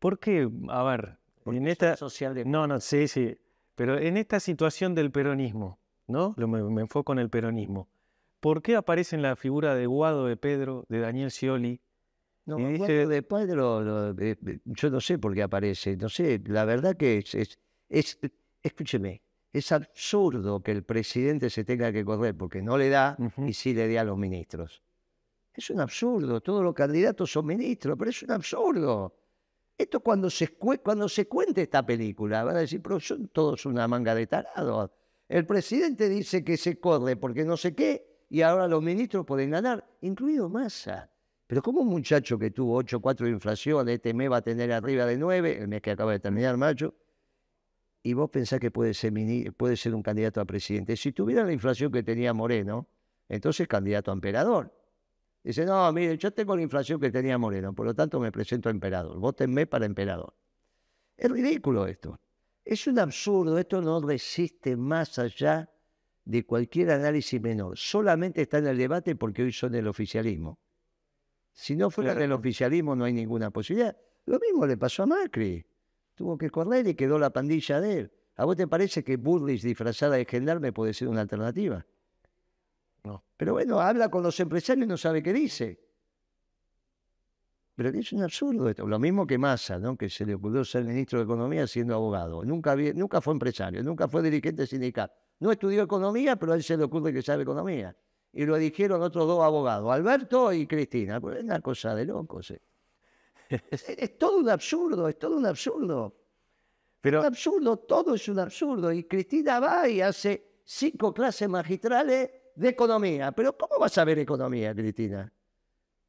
¿Por 0.00 0.18
qué? 0.18 0.50
A 0.68 0.82
ver, 0.82 1.18
Porque 1.44 1.58
en 1.58 1.68
esta... 1.68 1.96
social 1.96 2.34
No, 2.50 2.66
no, 2.66 2.80
sí, 2.80 3.06
sí. 3.06 3.36
Pero 3.76 3.96
en 3.98 4.16
esta 4.16 4.40
situación 4.40 4.94
del 4.94 5.12
peronismo, 5.12 5.78
¿no? 6.08 6.34
Lo- 6.36 6.48
Me, 6.48 6.62
me 6.64 6.80
enfoco 6.82 7.12
en 7.12 7.20
el 7.20 7.30
peronismo. 7.30 7.88
¿Por 8.40 8.62
qué 8.62 8.74
aparece 8.76 9.14
en 9.16 9.22
la 9.22 9.36
figura 9.36 9.74
de 9.74 9.86
Guado 9.86 10.26
de 10.26 10.36
Pedro, 10.36 10.84
de 10.88 10.98
Daniel 11.00 11.30
Scioli? 11.30 11.80
No, 12.46 12.58
Y 12.58 12.64
dice- 12.72 13.06
de 13.06 13.22
Pedro, 13.22 13.82
lo- 13.82 14.10
eh, 14.18 14.36
yo 14.64 14.90
no 14.90 15.00
sé 15.00 15.18
por 15.18 15.34
qué 15.34 15.42
aparece, 15.42 15.96
no 15.96 16.08
sé, 16.08 16.40
la 16.46 16.64
verdad 16.64 16.96
que 16.96 17.18
es, 17.18 17.34
es, 17.34 17.58
es- 17.88 18.18
escúcheme, 18.62 19.22
es 19.52 19.70
absurdo 19.72 20.62
que 20.62 20.72
el 20.72 20.82
presidente 20.82 21.50
se 21.50 21.64
tenga 21.64 21.92
que 21.92 22.04
correr 22.04 22.34
porque 22.34 22.62
no 22.62 22.78
le 22.78 22.88
da 22.88 23.16
Ujú. 23.18 23.46
y 23.46 23.52
sí 23.52 23.74
le 23.74 23.86
dé 23.86 23.98
a 23.98 24.04
los 24.04 24.16
ministros. 24.16 24.82
Es 25.52 25.68
un 25.70 25.80
absurdo, 25.80 26.40
todos 26.40 26.64
los 26.64 26.74
candidatos 26.74 27.30
son 27.30 27.44
ministros, 27.46 27.96
pero 27.98 28.10
es 28.10 28.22
un 28.22 28.30
absurdo. 28.30 29.14
Esto 29.80 30.00
cuando 30.00 30.28
se, 30.28 31.26
cuente 31.26 31.62
esta 31.62 31.86
película, 31.86 32.44
van 32.44 32.56
a 32.56 32.60
decir, 32.60 32.82
pero 32.82 33.00
son 33.00 33.28
todos 33.28 33.64
una 33.64 33.88
manga 33.88 34.14
de 34.14 34.26
tarados. 34.26 34.90
El 35.26 35.46
presidente 35.46 36.10
dice 36.10 36.44
que 36.44 36.58
se 36.58 36.78
corre 36.78 37.16
porque 37.16 37.46
no 37.46 37.56
sé 37.56 37.74
qué, 37.74 38.26
y 38.28 38.42
ahora 38.42 38.68
los 38.68 38.82
ministros 38.82 39.24
pueden 39.24 39.48
ganar, 39.48 39.88
incluido 40.02 40.50
Massa. 40.50 41.10
Pero 41.46 41.62
como 41.62 41.80
un 41.80 41.88
muchacho 41.88 42.38
que 42.38 42.50
tuvo 42.50 42.82
8,4 42.82 43.24
de 43.24 43.30
inflación, 43.30 43.88
este 43.88 44.12
mes 44.12 44.30
va 44.30 44.36
a 44.36 44.42
tener 44.42 44.70
arriba 44.70 45.06
de 45.06 45.16
9, 45.16 45.62
el 45.62 45.68
mes 45.68 45.80
que 45.80 45.92
acaba 45.92 46.12
de 46.12 46.20
terminar, 46.20 46.58
mayo, 46.58 46.94
y 48.02 48.12
vos 48.12 48.28
pensás 48.28 48.60
que 48.60 48.70
puede 48.70 48.92
ser, 48.92 49.14
puede 49.56 49.78
ser 49.78 49.94
un 49.94 50.02
candidato 50.02 50.42
a 50.42 50.44
presidente. 50.44 50.94
Si 50.94 51.12
tuviera 51.12 51.42
la 51.42 51.54
inflación 51.54 51.90
que 51.90 52.02
tenía 52.02 52.34
Moreno, 52.34 52.86
entonces 53.30 53.66
candidato 53.66 54.10
a 54.10 54.14
emperador. 54.14 54.74
Dice, 55.42 55.64
no, 55.64 55.90
mire, 55.92 56.18
yo 56.18 56.32
tengo 56.32 56.54
la 56.54 56.62
inflación 56.62 57.00
que 57.00 57.10
tenía 57.10 57.38
Moreno, 57.38 57.72
por 57.72 57.86
lo 57.86 57.94
tanto 57.94 58.20
me 58.20 58.30
presento 58.30 58.68
a 58.68 58.72
emperador. 58.72 59.18
Vótenme 59.18 59.66
para 59.66 59.86
emperador. 59.86 60.34
Es 61.16 61.30
ridículo 61.30 61.86
esto. 61.86 62.20
Es 62.64 62.86
un 62.86 62.98
absurdo. 62.98 63.58
Esto 63.58 63.80
no 63.80 64.00
resiste 64.00 64.76
más 64.76 65.18
allá 65.18 65.70
de 66.24 66.46
cualquier 66.46 66.90
análisis 66.90 67.40
menor. 67.40 67.76
Solamente 67.76 68.42
está 68.42 68.58
en 68.58 68.66
el 68.68 68.78
debate 68.78 69.16
porque 69.16 69.42
hoy 69.42 69.52
son 69.52 69.74
el 69.74 69.88
oficialismo. 69.88 70.58
Si 71.52 71.74
no 71.74 71.90
fuera 71.90 72.14
del 72.14 72.32
oficialismo 72.32 72.94
no 72.94 73.04
hay 73.04 73.12
ninguna 73.12 73.50
posibilidad. 73.50 73.96
Lo 74.26 74.38
mismo 74.38 74.66
le 74.66 74.76
pasó 74.76 75.02
a 75.02 75.06
Macri. 75.06 75.66
Tuvo 76.14 76.38
que 76.38 76.50
correr 76.50 76.86
y 76.86 76.94
quedó 76.94 77.18
la 77.18 77.30
pandilla 77.30 77.80
de 77.80 77.98
él. 77.98 78.12
¿A 78.36 78.44
vos 78.44 78.56
te 78.56 78.66
parece 78.66 79.02
que 79.02 79.16
Burris 79.16 79.62
disfrazada 79.62 80.16
de 80.16 80.24
gendarme 80.24 80.72
puede 80.72 80.94
ser 80.94 81.08
una 81.08 81.22
alternativa? 81.22 81.84
No. 83.04 83.24
Pero 83.36 83.52
bueno, 83.54 83.80
habla 83.80 84.08
con 84.10 84.22
los 84.22 84.38
empresarios 84.40 84.84
y 84.86 84.88
no 84.88 84.96
sabe 84.96 85.22
qué 85.22 85.32
dice. 85.32 85.80
Pero 87.74 87.88
es 87.98 88.12
un 88.12 88.22
absurdo 88.22 88.68
esto. 88.68 88.86
Lo 88.86 88.98
mismo 88.98 89.26
que 89.26 89.38
Massa, 89.38 89.78
¿no? 89.78 89.96
que 89.96 90.10
se 90.10 90.26
le 90.26 90.34
ocurrió 90.34 90.64
ser 90.64 90.84
ministro 90.84 91.18
de 91.18 91.24
Economía 91.24 91.66
siendo 91.66 91.94
abogado. 91.94 92.44
Nunca, 92.44 92.76
nunca 92.76 93.22
fue 93.22 93.32
empresario, 93.32 93.82
nunca 93.82 94.06
fue 94.06 94.22
dirigente 94.22 94.66
sindical. 94.66 95.10
No 95.38 95.50
estudió 95.50 95.82
economía, 95.82 96.36
pero 96.36 96.52
a 96.52 96.56
él 96.56 96.62
se 96.62 96.76
le 96.76 96.84
ocurre 96.84 97.14
que 97.14 97.22
sabe 97.22 97.44
economía. 97.44 97.96
Y 98.32 98.44
lo 98.44 98.56
dijeron 98.56 99.00
otros 99.00 99.26
dos 99.26 99.42
abogados, 99.42 99.90
Alberto 99.90 100.52
y 100.52 100.66
Cristina. 100.66 101.20
Pues 101.20 101.38
es 101.38 101.44
una 101.44 101.60
cosa 101.60 101.94
de 101.94 102.04
locos. 102.04 102.50
eh. 102.50 102.60
es, 103.70 103.88
es 103.88 104.18
todo 104.18 104.38
un 104.38 104.50
absurdo, 104.50 105.08
es 105.08 105.18
todo 105.18 105.38
un 105.38 105.46
absurdo. 105.46 106.14
Pero 107.00 107.20
Un 107.20 107.26
absurdo, 107.26 107.78
todo 107.78 108.14
es 108.14 108.28
un 108.28 108.38
absurdo. 108.38 108.92
Y 108.92 109.04
Cristina 109.04 109.58
va 109.58 109.88
y 109.88 110.02
hace 110.02 110.60
cinco 110.64 111.14
clases 111.14 111.48
magistrales 111.48 112.30
de 112.54 112.68
economía. 112.68 113.32
Pero 113.32 113.56
¿cómo 113.56 113.78
vas 113.78 113.96
a 113.98 114.04
ver 114.04 114.18
economía, 114.18 114.74
Cristina? 114.74 115.32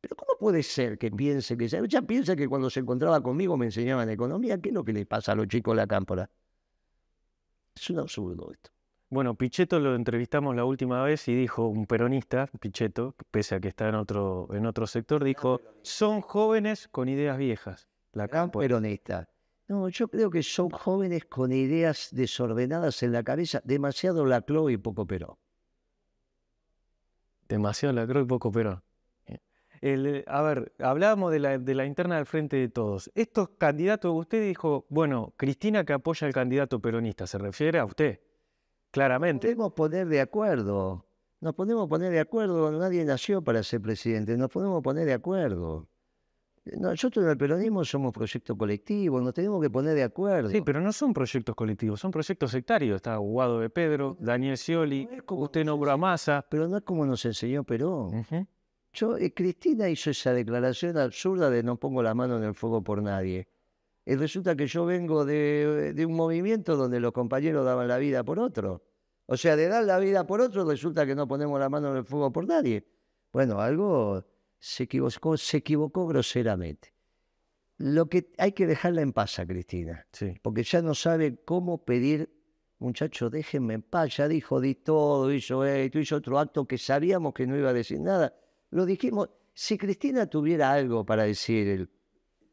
Pero 0.01 0.15
¿cómo 0.15 0.38
puede 0.39 0.63
ser 0.63 0.98
que 0.98 1.12
piense 1.12 1.55
que... 1.55 1.65
Ella 1.65 2.01
piensa 2.01 2.36
que 2.36 2.48
cuando 2.48 2.69
se 2.69 2.79
encontraba 2.79 3.21
conmigo 3.21 3.55
me 3.57 3.65
enseñaban 3.65 4.10
economía. 4.10 4.57
¿Qué 4.60 4.69
es 4.69 4.75
lo 4.75 4.83
que 4.83 4.93
le 4.93 5.05
pasa 5.05 5.33
a 5.33 5.36
los 5.36 5.48
chicos 5.48 5.74
de 5.74 5.77
la 5.77 5.88
cámpora? 5.88 6.29
Es 7.75 7.89
un 7.89 8.00
absurdo 8.00 8.51
esto. 8.51 8.71
Bueno, 9.10 9.36
Pichetto 9.36 9.79
lo 9.79 9.93
entrevistamos 9.93 10.55
la 10.55 10.63
última 10.63 11.03
vez 11.03 11.27
y 11.27 11.36
dijo, 11.36 11.67
un 11.67 11.86
peronista, 11.86 12.48
Pichetto, 12.60 13.13
pese 13.29 13.55
a 13.55 13.60
que 13.60 13.67
está 13.67 13.89
en 13.89 13.95
otro, 13.95 14.48
en 14.53 14.65
otro 14.65 14.88
sector, 14.88 15.24
dijo, 15.24 15.60
son 15.81 16.21
jóvenes 16.21 16.88
con 16.88 17.10
ideas 17.10 17.38
viejas. 17.38 17.89
La 18.13 18.27
Gran 18.27 18.43
cámpora. 18.43 18.63
peronista. 18.63 19.29
No, 19.67 19.89
yo 19.89 20.07
creo 20.07 20.29
que 20.29 20.43
son 20.43 20.69
jóvenes 20.69 21.25
con 21.25 21.51
ideas 21.51 22.10
desordenadas 22.12 23.03
en 23.03 23.12
la 23.12 23.24
cabeza, 23.24 23.62
demasiado 23.63 24.25
laclo 24.25 24.69
y 24.69 24.77
poco 24.77 25.05
perón. 25.05 25.36
Demasiado 27.51 27.93
la 27.93 28.08
creo 28.08 28.22
y 28.22 28.25
poco 28.25 28.50
Perón. 28.50 28.81
El, 29.81 30.05
eh, 30.05 30.24
a 30.27 30.41
ver, 30.41 30.74
hablábamos 30.79 31.34
de 31.34 31.39
la, 31.39 31.58
de 31.58 31.75
la 31.75 31.86
interna 31.86 32.15
del 32.15 32.25
frente 32.25 32.55
de 32.55 32.70
todos. 32.70 33.12
Estos 33.13 33.50
candidatos, 33.58 34.13
usted 34.15 34.41
dijo, 34.48 34.86
bueno, 34.88 35.34
Cristina 35.36 35.84
que 35.84 35.91
apoya 35.91 36.27
al 36.27 36.34
candidato 36.34 36.79
peronista, 36.79 37.27
¿se 37.27 37.38
refiere 37.38 37.79
a 37.79 37.86
usted? 37.86 38.22
Claramente. 38.91 39.48
podemos 39.48 39.74
poner 39.74 40.08
de 40.08 40.22
acuerdo. 40.22 41.05
Nos 41.41 41.53
podemos 41.53 41.89
poner 41.89 42.12
de 42.12 42.22
acuerdo. 42.22 42.72
Nadie 42.72 43.03
nació 43.03 43.41
para 43.41 43.63
ser 43.63 43.81
presidente. 43.81 44.38
Nos 44.38 44.50
podemos 44.50 44.81
poner 44.81 45.05
de 45.05 45.13
acuerdo. 45.13 45.89
Nosotros 46.63 47.25
en 47.25 47.32
el 47.32 47.38
peronismo 47.38 47.84
somos 47.84 48.13
proyecto 48.13 48.56
colectivo. 48.56 49.20
Nos 49.20 49.34
tenemos 49.34 49.62
que 49.62 49.70
poner 49.70 49.96
de 49.96 50.03
acuerdo. 50.03 50.50
Sí, 50.50 50.62
pero 50.62 50.80
no 50.80 50.94
son 50.94 51.12
proyectos 51.12 51.56
colectivos, 51.56 52.00
son 52.00 52.12
proyectos 52.12 52.51
sectarios. 52.51 52.98
Está 52.98 53.15
Guado 53.18 53.60
de 53.60 53.70
Pedro, 53.70 54.15
Daniel 54.20 54.58
Scioli, 54.58 55.08
No 55.12 55.25
como 55.25 55.44
usted 55.44 55.65
nombró 55.65 55.91
a 55.91 55.98
Massa. 55.98 56.46
Pero 56.50 56.68
no 56.68 56.77
es 56.77 56.84
como 56.84 57.06
nos 57.06 57.25
enseñó 57.25 57.63
Perón. 57.63 58.25
Yo, 58.94 59.18
eh, 59.18 59.34
Cristina 59.34 59.89
hizo 59.89 60.10
esa 60.10 60.34
declaración 60.34 60.98
absurda 60.98 61.50
de 61.50 61.63
no 61.63 61.77
pongo 61.77 62.03
la 62.03 62.13
mano 62.13 62.38
en 62.38 62.44
el 62.44 62.53
fuego 62.53 62.84
por 62.84 63.01
nadie. 63.01 63.48
Y 64.06 64.15
resulta 64.15 64.56
que 64.56 64.68
yo 64.68 64.86
vengo 64.86 65.25
de, 65.25 65.94
de 65.94 66.06
un 66.06 66.13
movimiento 66.13 66.75
donde 66.75 67.00
los 67.00 67.12
compañeros 67.12 67.65
daban 67.65 67.88
la 67.88 67.98
vida 67.98 68.24
por 68.24 68.38
otro. 68.38 68.84
O 69.27 69.38
sea, 69.38 69.56
de 69.56 69.68
dar 69.68 69.86
la 69.86 69.98
vida 69.98 70.27
por 70.27 70.41
otro 70.41 70.65
resulta 70.65 71.06
que 71.06 71.15
no 71.15 71.27
ponemos 71.27 71.60
la 71.60 71.70
mano 71.70 71.91
en 71.91 71.98
el 71.98 72.03
fuego 72.03 72.32
por 72.32 72.46
nadie. 72.46 72.86
Bueno, 73.32 73.62
algo 73.62 74.25
se 74.62 74.84
equivocó, 74.84 75.36
se 75.38 75.58
equivocó 75.58 76.06
groseramente. 76.08 76.94
Lo 77.77 78.08
que 78.08 78.32
hay 78.38 78.51
que 78.51 78.68
dejarla 78.68 79.01
en 79.01 79.12
paz 79.12 79.39
a 79.39 79.46
Cristina 79.46 80.06
Sí. 80.13 80.36
porque 80.41 80.63
ya 80.63 80.84
no 80.84 80.94
sabe 80.94 81.38
cómo 81.44 81.84
pedir, 81.84 82.30
muchachos, 82.77 83.32
déjenme 83.32 83.74
en 83.74 83.82
paz, 83.82 84.18
ya 84.18 84.27
dijo, 84.27 84.62
di 84.62 84.75
todo, 84.75 85.34
hizo 85.34 85.65
esto, 85.65 85.98
hizo 86.00 86.15
otro 86.18 86.38
acto 86.38 86.68
que 86.68 86.77
sabíamos 86.77 87.34
que 87.34 87.48
no 87.48 87.58
iba 87.58 87.70
a 87.72 87.74
decir 87.74 88.00
nada. 88.00 88.36
Lo 88.70 88.86
dijimos, 88.86 89.30
si 89.53 89.80
Cristina 89.80 90.27
tuviera 90.27 90.72
algo 90.72 91.03
para 91.03 91.24
decir 91.24 91.68
el, 91.68 91.89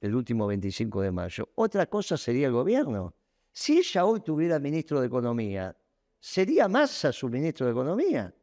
el 0.01 0.15
último 0.15 0.47
25 0.47 1.03
de 1.03 1.13
mayo, 1.13 1.51
otra 1.57 1.87
cosa 1.87 2.17
sería 2.17 2.47
el 2.47 2.55
gobierno. 2.55 3.15
Si 3.53 3.77
ella 3.79 4.07
hoy 4.07 4.21
tuviera 4.21 4.59
ministro 4.59 5.01
de 5.01 5.09
Economía, 5.09 5.77
¿sería 6.19 6.69
Massa 6.69 7.13
su 7.13 7.29
ministro 7.29 7.67
de 7.67 7.73
Economía? 7.73 8.35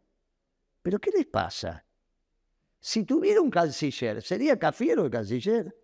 ¿Pero 0.83 0.99
qué 0.99 1.09
les 1.09 1.25
pasa? 1.25 1.84
Si 2.85 3.03
tuviera 3.03 3.41
un 3.41 3.49
canciller, 3.49 4.21
¿sería 4.21 4.59
Cafiero 4.59 5.05
el 5.05 5.09
canciller? 5.09 5.75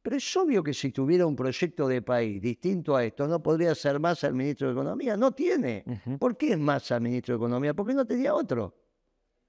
Pero 0.00 0.14
es 0.16 0.36
obvio 0.36 0.62
que 0.62 0.72
si 0.72 0.92
tuviera 0.92 1.26
un 1.26 1.34
proyecto 1.34 1.88
de 1.88 2.02
país 2.02 2.40
distinto 2.40 2.94
a 2.94 3.04
esto, 3.04 3.26
no 3.26 3.42
podría 3.42 3.74
ser 3.74 3.98
Massa 3.98 4.28
el 4.28 4.34
ministro 4.34 4.68
de 4.68 4.74
Economía. 4.74 5.16
No 5.16 5.32
tiene. 5.32 5.84
¿Por 6.20 6.36
qué 6.36 6.52
es 6.52 6.58
Massa 6.58 7.00
ministro 7.00 7.34
de 7.34 7.38
Economía? 7.38 7.74
Porque 7.74 7.94
no 7.94 8.06
tenía 8.06 8.32
otro. 8.32 8.76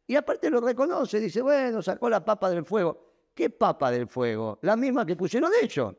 Y 0.08 0.16
aparte 0.16 0.50
lo 0.50 0.60
reconoce, 0.60 1.20
dice, 1.20 1.44
bueno, 1.44 1.84
sacó 1.84 2.10
la 2.10 2.26
papa 2.26 2.50
del 2.50 2.66
fuego. 2.66 3.28
¿Qué 3.36 3.52
papa 3.52 3.92
del 3.92 4.08
fuego? 4.08 4.58
La 4.64 4.76
misma 4.76 5.06
que 5.06 5.16
pusieron 5.16 5.52
ellos. 5.62 5.94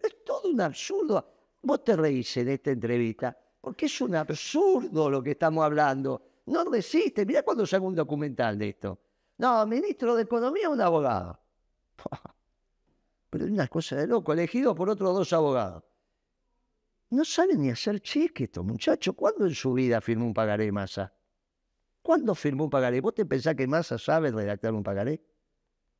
Es 0.00 0.24
todo 0.24 0.48
un 0.48 0.60
absurdo. 0.60 1.28
Vos 1.62 1.82
te 1.82 1.96
reís 1.96 2.36
en 2.36 2.50
esta 2.50 2.70
entrevista 2.70 3.36
porque 3.60 3.86
es 3.86 4.00
un 4.00 4.14
absurdo 4.14 5.10
lo 5.10 5.24
que 5.24 5.32
estamos 5.32 5.64
hablando. 5.64 6.27
No 6.48 6.64
resiste. 6.64 7.26
Mirá 7.26 7.42
cuando 7.42 7.66
se 7.66 7.78
un 7.78 7.94
documental 7.94 8.58
de 8.58 8.70
esto. 8.70 8.98
No, 9.38 9.66
ministro 9.66 10.16
de 10.16 10.22
Economía, 10.22 10.68
un 10.68 10.80
abogado. 10.80 11.38
Pero 13.30 13.44
es 13.44 13.50
una 13.50 13.68
cosa 13.68 13.96
de 13.96 14.06
loco, 14.06 14.32
elegido 14.32 14.74
por 14.74 14.88
otros 14.88 15.14
dos 15.14 15.32
abogados. 15.32 15.84
No 17.10 17.24
saben 17.24 17.62
ni 17.62 17.70
hacer 17.70 18.00
cheque 18.00 18.44
estos 18.44 18.64
muchachos. 18.64 19.14
¿Cuándo 19.14 19.46
en 19.46 19.54
su 19.54 19.72
vida 19.72 20.00
firmó 20.00 20.26
un 20.26 20.34
pagaré 20.34 20.72
Massa? 20.72 21.12
¿Cuándo 22.02 22.34
firmó 22.34 22.64
un 22.64 22.70
pagaré? 22.70 23.00
¿Vos 23.00 23.14
te 23.14 23.26
pensás 23.26 23.54
que 23.54 23.66
Massa 23.66 23.98
sabe 23.98 24.30
redactar 24.30 24.72
un 24.72 24.82
pagaré? 24.82 25.22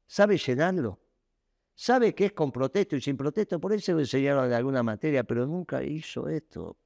¿Sabe 0.06 0.38
llenarlo? 0.38 0.98
¿Sabe 1.74 2.14
que 2.14 2.26
es 2.26 2.32
con 2.32 2.50
protesto 2.50 2.96
y 2.96 3.00
sin 3.00 3.16
protesto? 3.16 3.60
Por 3.60 3.72
eso 3.72 3.92
lo 3.92 4.00
enseñaron 4.00 4.46
en 4.46 4.52
alguna 4.52 4.82
materia, 4.82 5.24
pero 5.24 5.46
nunca 5.46 5.82
hizo 5.82 6.28
esto. 6.28 6.76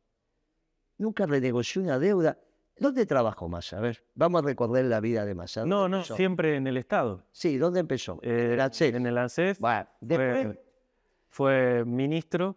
Nunca 0.98 1.26
renegoció 1.26 1.82
una 1.82 1.98
deuda. 1.98 2.38
¿Dónde 2.82 3.06
trabajó 3.06 3.48
Massa? 3.48 3.78
A 3.78 3.80
ver, 3.80 4.04
vamos 4.14 4.42
a 4.42 4.46
recorrer 4.46 4.84
la 4.86 5.00
vida 5.00 5.24
de 5.24 5.34
Massa. 5.34 5.64
No, 5.64 5.82
¿Dónde 5.82 5.90
no, 5.90 5.96
empezó? 5.98 6.16
siempre 6.16 6.56
en 6.56 6.66
el 6.66 6.76
Estado. 6.76 7.24
Sí, 7.30 7.56
¿dónde 7.56 7.80
empezó? 7.80 8.18
Eh, 8.22 8.50
el 8.54 8.60
ANSES. 8.60 8.94
en 8.94 9.06
el 9.06 9.16
ANSES 9.18 9.58
Bueno, 9.60 9.86
después, 10.00 10.58
fue 11.28 11.84
ministro, 11.86 12.56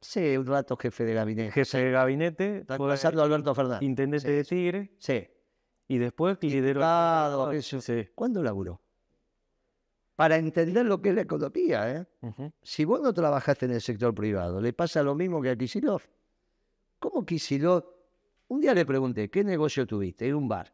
Sí, 0.00 0.36
un 0.36 0.46
rato 0.46 0.76
jefe 0.76 1.04
de 1.04 1.14
gabinete. 1.14 1.50
Jefe 1.52 1.78
de 1.78 1.90
gabinete, 1.90 2.64
pasando 2.66 3.22
Alberto 3.22 3.54
Fernández. 3.54 3.82
intendente 3.82 4.28
Sí, 4.28 4.32
de. 4.32 4.44
Tigre 4.44 4.90
Sí. 4.98 5.26
y 5.88 5.98
después 5.98 6.38
lideró. 6.42 7.50
Sé 7.52 7.60
yo. 7.62 7.80
Sí. 7.80 8.08
¿Cuándo 8.14 8.42
laburó? 8.42 8.80
Para 10.14 10.36
entender 10.36 10.86
lo 10.86 11.00
que 11.02 11.08
es 11.08 11.14
la 11.14 11.22
economía, 11.22 11.90
¿eh? 11.92 12.06
Si 12.62 12.84
vos 12.84 13.00
no 13.00 13.12
trabajaste 13.12 13.66
en 13.66 13.72
el 13.72 13.80
sector 13.80 14.14
privado, 14.14 14.60
le 14.60 14.72
pasa 14.72 15.02
lo 15.02 15.14
mismo 15.14 15.42
que 15.42 15.50
a 15.50 15.56
Kicillof. 15.56 16.06
¿Cómo 17.00 17.26
Kicillof? 17.26 17.84
Un 18.48 18.60
día 18.60 18.74
le 18.74 18.86
pregunté, 18.86 19.28
¿qué 19.28 19.42
negocio 19.42 19.86
tuviste? 19.86 20.26
Era 20.26 20.36
un 20.36 20.48
bar. 20.48 20.72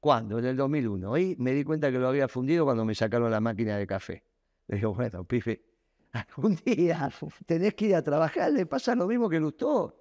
¿Cuándo? 0.00 0.38
En 0.38 0.44
el 0.44 0.56
2001. 0.56 1.18
Y 1.18 1.36
me 1.38 1.52
di 1.52 1.64
cuenta 1.64 1.90
que 1.90 1.98
lo 1.98 2.08
había 2.08 2.28
fundido 2.28 2.64
cuando 2.64 2.84
me 2.84 2.94
sacaron 2.94 3.30
la 3.30 3.40
máquina 3.40 3.76
de 3.76 3.86
café. 3.86 4.24
Le 4.66 4.76
digo, 4.76 4.94
bueno, 4.94 5.24
pife, 5.24 5.64
algún 6.12 6.56
día 6.64 7.10
tenés 7.46 7.74
que 7.74 7.86
ir 7.86 7.94
a 7.94 8.02
trabajar, 8.02 8.52
le 8.52 8.66
pasa 8.66 8.94
lo 8.94 9.06
mismo 9.06 9.28
que 9.28 9.40
Lustó. 9.40 9.94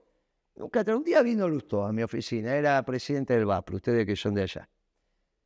Nunca, 0.55 0.83
un 0.87 1.03
día 1.03 1.21
vino 1.21 1.47
Lustó 1.47 1.85
a 1.85 1.93
mi 1.93 2.01
oficina, 2.01 2.55
era 2.55 2.83
presidente 2.83 3.35
del 3.35 3.45
VAPRO, 3.45 3.75
ustedes 3.75 4.05
que 4.05 4.15
son 4.15 4.33
de 4.33 4.43
allá. 4.43 4.67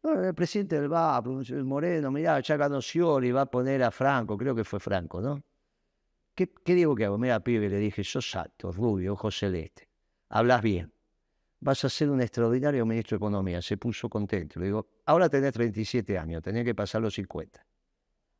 No, 0.04 0.14
era 0.14 0.30
el 0.30 0.34
presidente 0.34 0.80
del 0.80 0.88
VAPRO, 0.88 1.42
el 1.42 1.66
Moreno, 1.66 2.12
mirá, 2.12 2.40
ya 2.40 2.56
ganó 2.56 2.82
Scioli, 2.82 3.32
va 3.32 3.42
a 3.42 3.46
poner 3.46 3.84
a 3.84 3.92
Franco, 3.92 4.38
creo 4.38 4.56
que 4.56 4.64
fue 4.64 4.80
Franco, 4.80 5.22
¿no? 5.22 5.44
¿Qué, 6.34 6.52
qué 6.64 6.76
digo 6.76 6.96
que 6.96 7.06
hago? 7.06 7.18
Mira, 7.18 7.42
pibe, 7.42 7.70
le 7.70 7.78
dije, 7.78 8.04
sos 8.04 8.36
alto, 8.36 8.72
rubio, 8.72 9.14
ojo 9.14 9.30
celeste, 9.30 9.90
hablas 10.30 10.62
bien, 10.62 10.94
vas 11.62 11.86
a 11.86 11.90
ser 11.90 12.10
un 12.10 12.22
extraordinario 12.22 12.86
ministro 12.86 13.16
de 13.16 13.20
Economía. 13.20 13.62
Se 13.62 13.78
puso 13.78 14.10
contento. 14.10 14.60
Le 14.60 14.66
digo, 14.68 14.88
ahora 15.06 15.30
tenés 15.30 15.54
37 15.54 16.18
años, 16.18 16.42
tenés 16.42 16.66
que 16.66 16.76
pasar 16.76 17.02
los 17.02 17.14
50. 17.14 17.66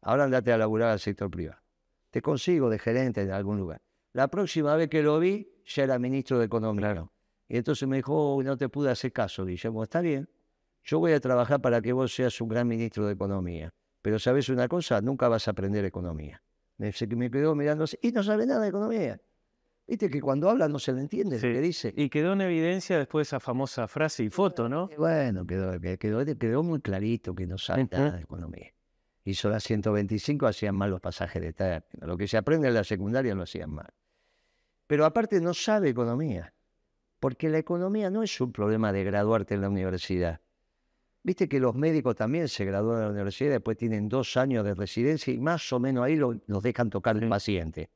Ahora 0.02 0.26
andate 0.26 0.52
a 0.52 0.58
laburar 0.58 0.90
al 0.90 1.00
sector 1.00 1.30
privado. 1.30 1.62
Te 2.10 2.22
consigo 2.22 2.70
de 2.70 2.80
gerente 2.80 3.22
en 3.22 3.32
algún 3.32 3.58
lugar. 3.58 3.82
La 4.14 4.28
próxima 4.28 4.76
vez 4.76 4.90
que 4.90 5.02
lo 5.02 5.20
vi, 5.20 5.48
ya 5.66 5.84
era 5.84 5.98
ministro 6.00 6.40
de 6.40 6.46
Economía. 6.46 7.08
Y 7.48 7.58
entonces 7.58 7.88
me 7.88 7.98
dijo, 7.98 8.36
"Oh, 8.36 8.44
no 8.44 8.58
te 8.58 8.68
pude 8.68 8.90
hacer 8.90 9.14
caso, 9.14 9.46
Guillermo. 9.46 9.84
Está 9.84 10.02
bien, 10.02 10.28
yo 10.84 11.00
voy 11.00 11.14
a 11.14 11.20
trabajar 11.20 11.62
para 11.62 11.82
que 11.82 11.94
vos 11.94 12.14
seas 12.14 12.42
un 12.42 12.50
gran 12.50 12.68
ministro 12.68 13.06
de 13.06 13.14
Economía. 13.14 13.74
Pero 14.02 14.18
¿sabes 14.18 14.50
una 14.50 14.68
cosa? 14.68 15.00
Nunca 15.02 15.28
vas 15.28 15.48
a 15.48 15.52
aprender 15.52 15.86
economía. 15.86 16.42
Me, 16.78 16.92
me 17.16 17.30
quedó 17.30 17.54
mirando 17.54 17.86
y 18.02 18.12
no 18.12 18.24
sabe 18.24 18.48
nada 18.48 18.62
de 18.62 18.70
economía. 18.70 19.22
Viste 19.88 20.10
que 20.10 20.22
cuando 20.22 20.50
habla 20.50 20.68
no 20.70 20.80
se 20.80 20.94
le 20.94 21.02
entiende 21.02 21.38
Sí. 21.40 21.48
lo 21.48 21.54
que 21.54 21.62
dice. 21.62 21.94
Y 21.98 22.10
quedó 22.10 22.34
en 22.34 22.42
evidencia 22.42 22.98
después 22.98 23.28
esa 23.28 23.40
famosa 23.40 23.88
frase 23.88 24.24
y 24.24 24.30
foto, 24.30 24.70
¿no? 24.70 24.90
Bueno, 24.98 25.46
quedó, 25.46 25.80
que- 25.82 25.98
quedó, 25.98 26.24
quedó 26.38 26.64
muy 26.64 26.80
clarito 26.82 27.36
que 27.36 27.46
no 27.48 27.58
sabe 27.58 27.88
nada 27.92 28.12
de 28.12 28.22
economía. 28.22 28.72
Hizo 29.26 29.50
las 29.50 29.64
125, 29.64 30.48
hacían 30.48 30.76
mal 30.76 30.90
los 30.92 31.02
pasajes 31.02 31.42
de 31.42 31.54
término. 31.54 32.08
Lo 32.08 32.18
que 32.18 32.28
se 32.28 32.38
aprende 32.38 32.70
en 32.70 32.74
la 32.74 32.84
secundaria 32.84 33.36
lo 33.36 33.44
hacían 33.44 33.70
mal. 33.72 33.90
Pero 34.88 35.06
aparte 35.06 35.40
no 35.42 35.54
sabe 35.54 35.90
economía, 35.90 36.54
porque 37.20 37.50
la 37.50 37.58
economía 37.60 38.10
no 38.10 38.24
es 38.24 38.40
un 38.42 38.52
problema 38.52 38.92
de 38.94 39.04
graduarte 39.04 39.56
en 39.56 39.62
la 39.62 39.70
universidad. 39.70 40.40
Viste 41.24 41.48
que 41.48 41.60
los 41.60 41.76
médicos 41.76 42.16
también 42.16 42.48
se 42.48 42.66
gradúan 42.66 42.98
en 43.00 43.04
la 43.06 43.12
universidad 43.12 43.52
después 43.52 43.78
tienen 43.78 44.10
dos 44.10 44.38
años 44.38 44.66
de 44.66 44.74
residencia 44.74 45.32
y 45.34 45.40
más 45.40 45.72
o 45.72 45.80
menos 45.80 46.04
ahí 46.04 46.16
lo- 46.16 46.40
los 46.48 46.64
dejan 46.64 46.90
tocar 46.90 47.20
Sí. 47.20 47.26
paciente. 47.28 47.90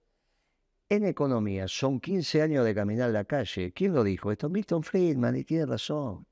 En 0.88 1.04
economía 1.04 1.68
son 1.68 2.00
15 2.00 2.44
años 2.44 2.64
de 2.64 2.76
caminar 2.76 3.10
la 3.10 3.26
calle. 3.26 3.74
¿Quién 3.74 3.94
lo 3.94 4.04
dijo? 4.04 4.32
Esto 4.32 4.50
Milton 4.50 4.84
Friedman 4.84 5.36
y 5.36 5.44
tiene 5.44 5.66
razón. 5.66 6.28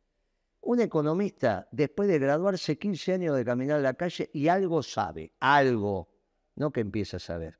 Un 0.61 0.79
economista, 0.79 1.67
después 1.71 2.07
de 2.07 2.19
graduarse 2.19 2.77
15 2.77 3.13
años 3.13 3.35
de 3.35 3.43
caminar 3.43 3.81
la 3.81 3.95
calle 3.95 4.29
y 4.31 4.47
algo 4.47 4.83
sabe, 4.83 5.33
algo, 5.39 6.09
no 6.55 6.71
que 6.71 6.81
empieza 6.81 7.17
a 7.17 7.19
saber, 7.19 7.59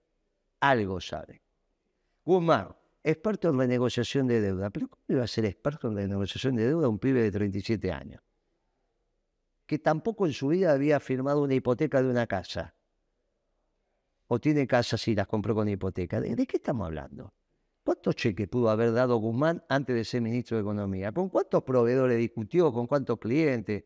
algo 0.60 1.01
sabe. 1.01 1.41
Guzmán, 2.23 2.75
experto 3.03 3.49
en 3.49 3.58
renegociación 3.58 4.27
de 4.27 4.39
deuda. 4.39 4.69
¿Pero 4.69 4.88
cómo 4.88 5.03
iba 5.10 5.23
a 5.23 5.27
ser 5.27 5.45
experto 5.45 5.89
en 5.89 5.95
renegociación 5.95 6.56
de 6.56 6.67
deuda 6.67 6.88
un 6.88 6.99
pibe 6.99 7.23
de 7.23 7.32
37 7.32 7.91
años? 7.91 8.21
Que 9.65 9.79
tampoco 9.79 10.27
en 10.27 10.34
su 10.34 10.49
vida 10.49 10.71
había 10.71 10.99
firmado 10.99 11.41
una 11.41 11.56
hipoteca 11.56 12.01
de 12.01 12.10
una 12.10 12.27
casa. 12.27 12.75
O 14.27 14.39
tiene 14.39 14.67
casas 14.67 15.07
y 15.07 15.15
las 15.15 15.27
compró 15.27 15.55
con 15.55 15.69
hipoteca. 15.69 16.19
¿De, 16.19 16.47
qué 16.47 16.57
estamos 16.57 16.88
hablando? 16.88 17.33
¿Cuántos 17.83 18.15
cheques 18.15 18.47
pudo 18.47 18.69
haber 18.69 18.93
dado 18.93 19.17
Guzmán 19.17 19.63
antes 19.69 19.95
de 19.95 20.05
ser 20.05 20.21
ministro 20.21 20.57
de 20.57 20.62
Economía? 20.62 21.12
¿Con 21.12 21.29
cuántos 21.29 21.63
proveedores 21.63 22.17
discutió? 22.17 22.71
¿Con 22.71 22.88
cuántos 22.88 23.19
clientes? 23.19 23.83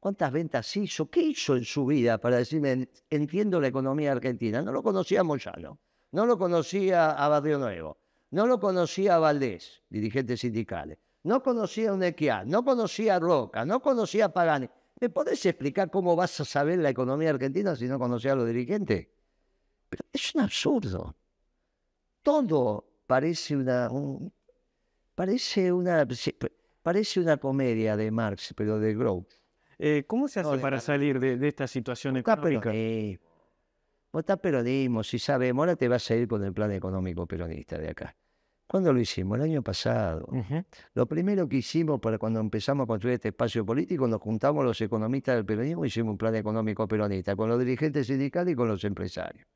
¿Cuántas 0.00 0.32
ventas 0.32 0.76
hizo? 0.76 1.08
¿Qué 1.10 1.20
hizo 1.22 1.56
en 1.56 1.64
su 1.64 1.86
vida 1.86 2.18
para 2.18 2.36
decirme, 2.36 2.72
"En- 2.72 2.90
entiendo 3.08 3.60
la 3.60 3.68
economía 3.68 4.12
argentina? 4.12 4.60
No 4.62 4.72
lo 4.72 4.82
conocía 4.82 5.20
a 5.20 5.24
Moyano, 5.24 5.80
no 6.12 6.26
lo 6.26 6.36
conocía 6.36 7.12
a 7.12 7.28
Barrio 7.28 7.58
Nuevo, 7.58 7.98
no 8.30 8.46
lo 8.46 8.60
conocía 8.60 9.16
a 9.16 9.18
Valdés, 9.18 9.82
dirigentes 9.88 10.40
sindicales, 10.40 10.98
no 11.22 11.42
conocía 11.42 11.90
a 11.90 11.94
Unequiá, 11.94 12.44
no 12.44 12.64
conocía 12.64 13.16
a 13.16 13.20
Roca, 13.20 13.64
no 13.64 13.80
conocía 13.80 14.26
a 14.26 14.32
Pagani. 14.32 14.68
¿Me 15.00 15.08
podés 15.08 15.44
explicar 15.46 15.90
cómo 15.90 16.14
vas 16.16 16.38
a 16.40 16.44
saber 16.44 16.78
la 16.80 16.90
economía 16.90 17.30
argentina 17.30 17.74
si 17.74 17.86
no 17.88 17.98
conocías 17.98 18.34
a 18.34 18.36
los 18.36 18.46
dirigentes? 18.46 19.08
Pero 19.96 20.08
es 20.12 20.34
un 20.34 20.40
absurdo. 20.40 21.14
Todo 22.22 22.84
parece 23.06 23.56
una, 23.56 23.90
un- 23.90 24.32
parece 25.14 25.72
una, 25.72 26.06
parece 26.82 27.20
una 27.20 27.36
comedia 27.36 27.96
de 27.96 28.10
Marx, 28.10 28.54
pero 28.56 28.78
de 28.78 28.94
Grow. 28.94 29.26
Eh, 29.78 30.04
¿Cómo 30.06 30.28
se 30.28 30.40
hace 30.40 30.56
No, 30.56 30.60
para 30.60 30.80
salir 30.80 31.18
de, 31.20 31.36
de 31.36 31.48
esta 31.48 31.66
situación 31.66 32.16
económica? 32.16 32.70
peronismo. 32.70 33.20
Peronismo, 34.40 35.02
si 35.02 35.18
sabemos. 35.18 35.62
Ahora 35.62 35.76
te 35.76 35.88
vas 35.88 36.08
a 36.10 36.14
ir 36.14 36.28
con 36.28 36.42
el 36.44 36.52
plan 36.52 36.70
económico 36.72 37.26
peronista 37.26 37.76
de 37.78 37.90
acá. 37.90 38.16
¿Cuándo 38.66 38.92
lo 38.92 39.00
hicimos? 39.00 39.36
El 39.38 39.44
año 39.44 39.62
pasado. 39.62 40.26
Lo 40.94 41.06
primero 41.06 41.48
que 41.48 41.56
hicimos 41.56 42.00
para 42.00 42.16
cuando 42.18 42.40
empezamos 42.40 42.84
a 42.84 42.86
construir 42.86 43.14
este 43.14 43.28
espacio 43.28 43.66
político, 43.66 44.06
nos 44.06 44.20
juntamos 44.20 44.64
los 44.64 44.80
economistas 44.80 45.34
del 45.36 45.44
peronismo 45.44 45.84
y 45.84 45.88
hicimos 45.88 46.12
un 46.12 46.18
plan 46.18 46.34
económico 46.36 46.86
peronista 46.88 47.36
con 47.36 47.48
los 47.50 47.58
dirigentes 47.58 48.06
sindicales 48.06 48.52
y 48.52 48.56
con 48.56 48.68
los 48.68 48.82
empresarios. 48.84 49.46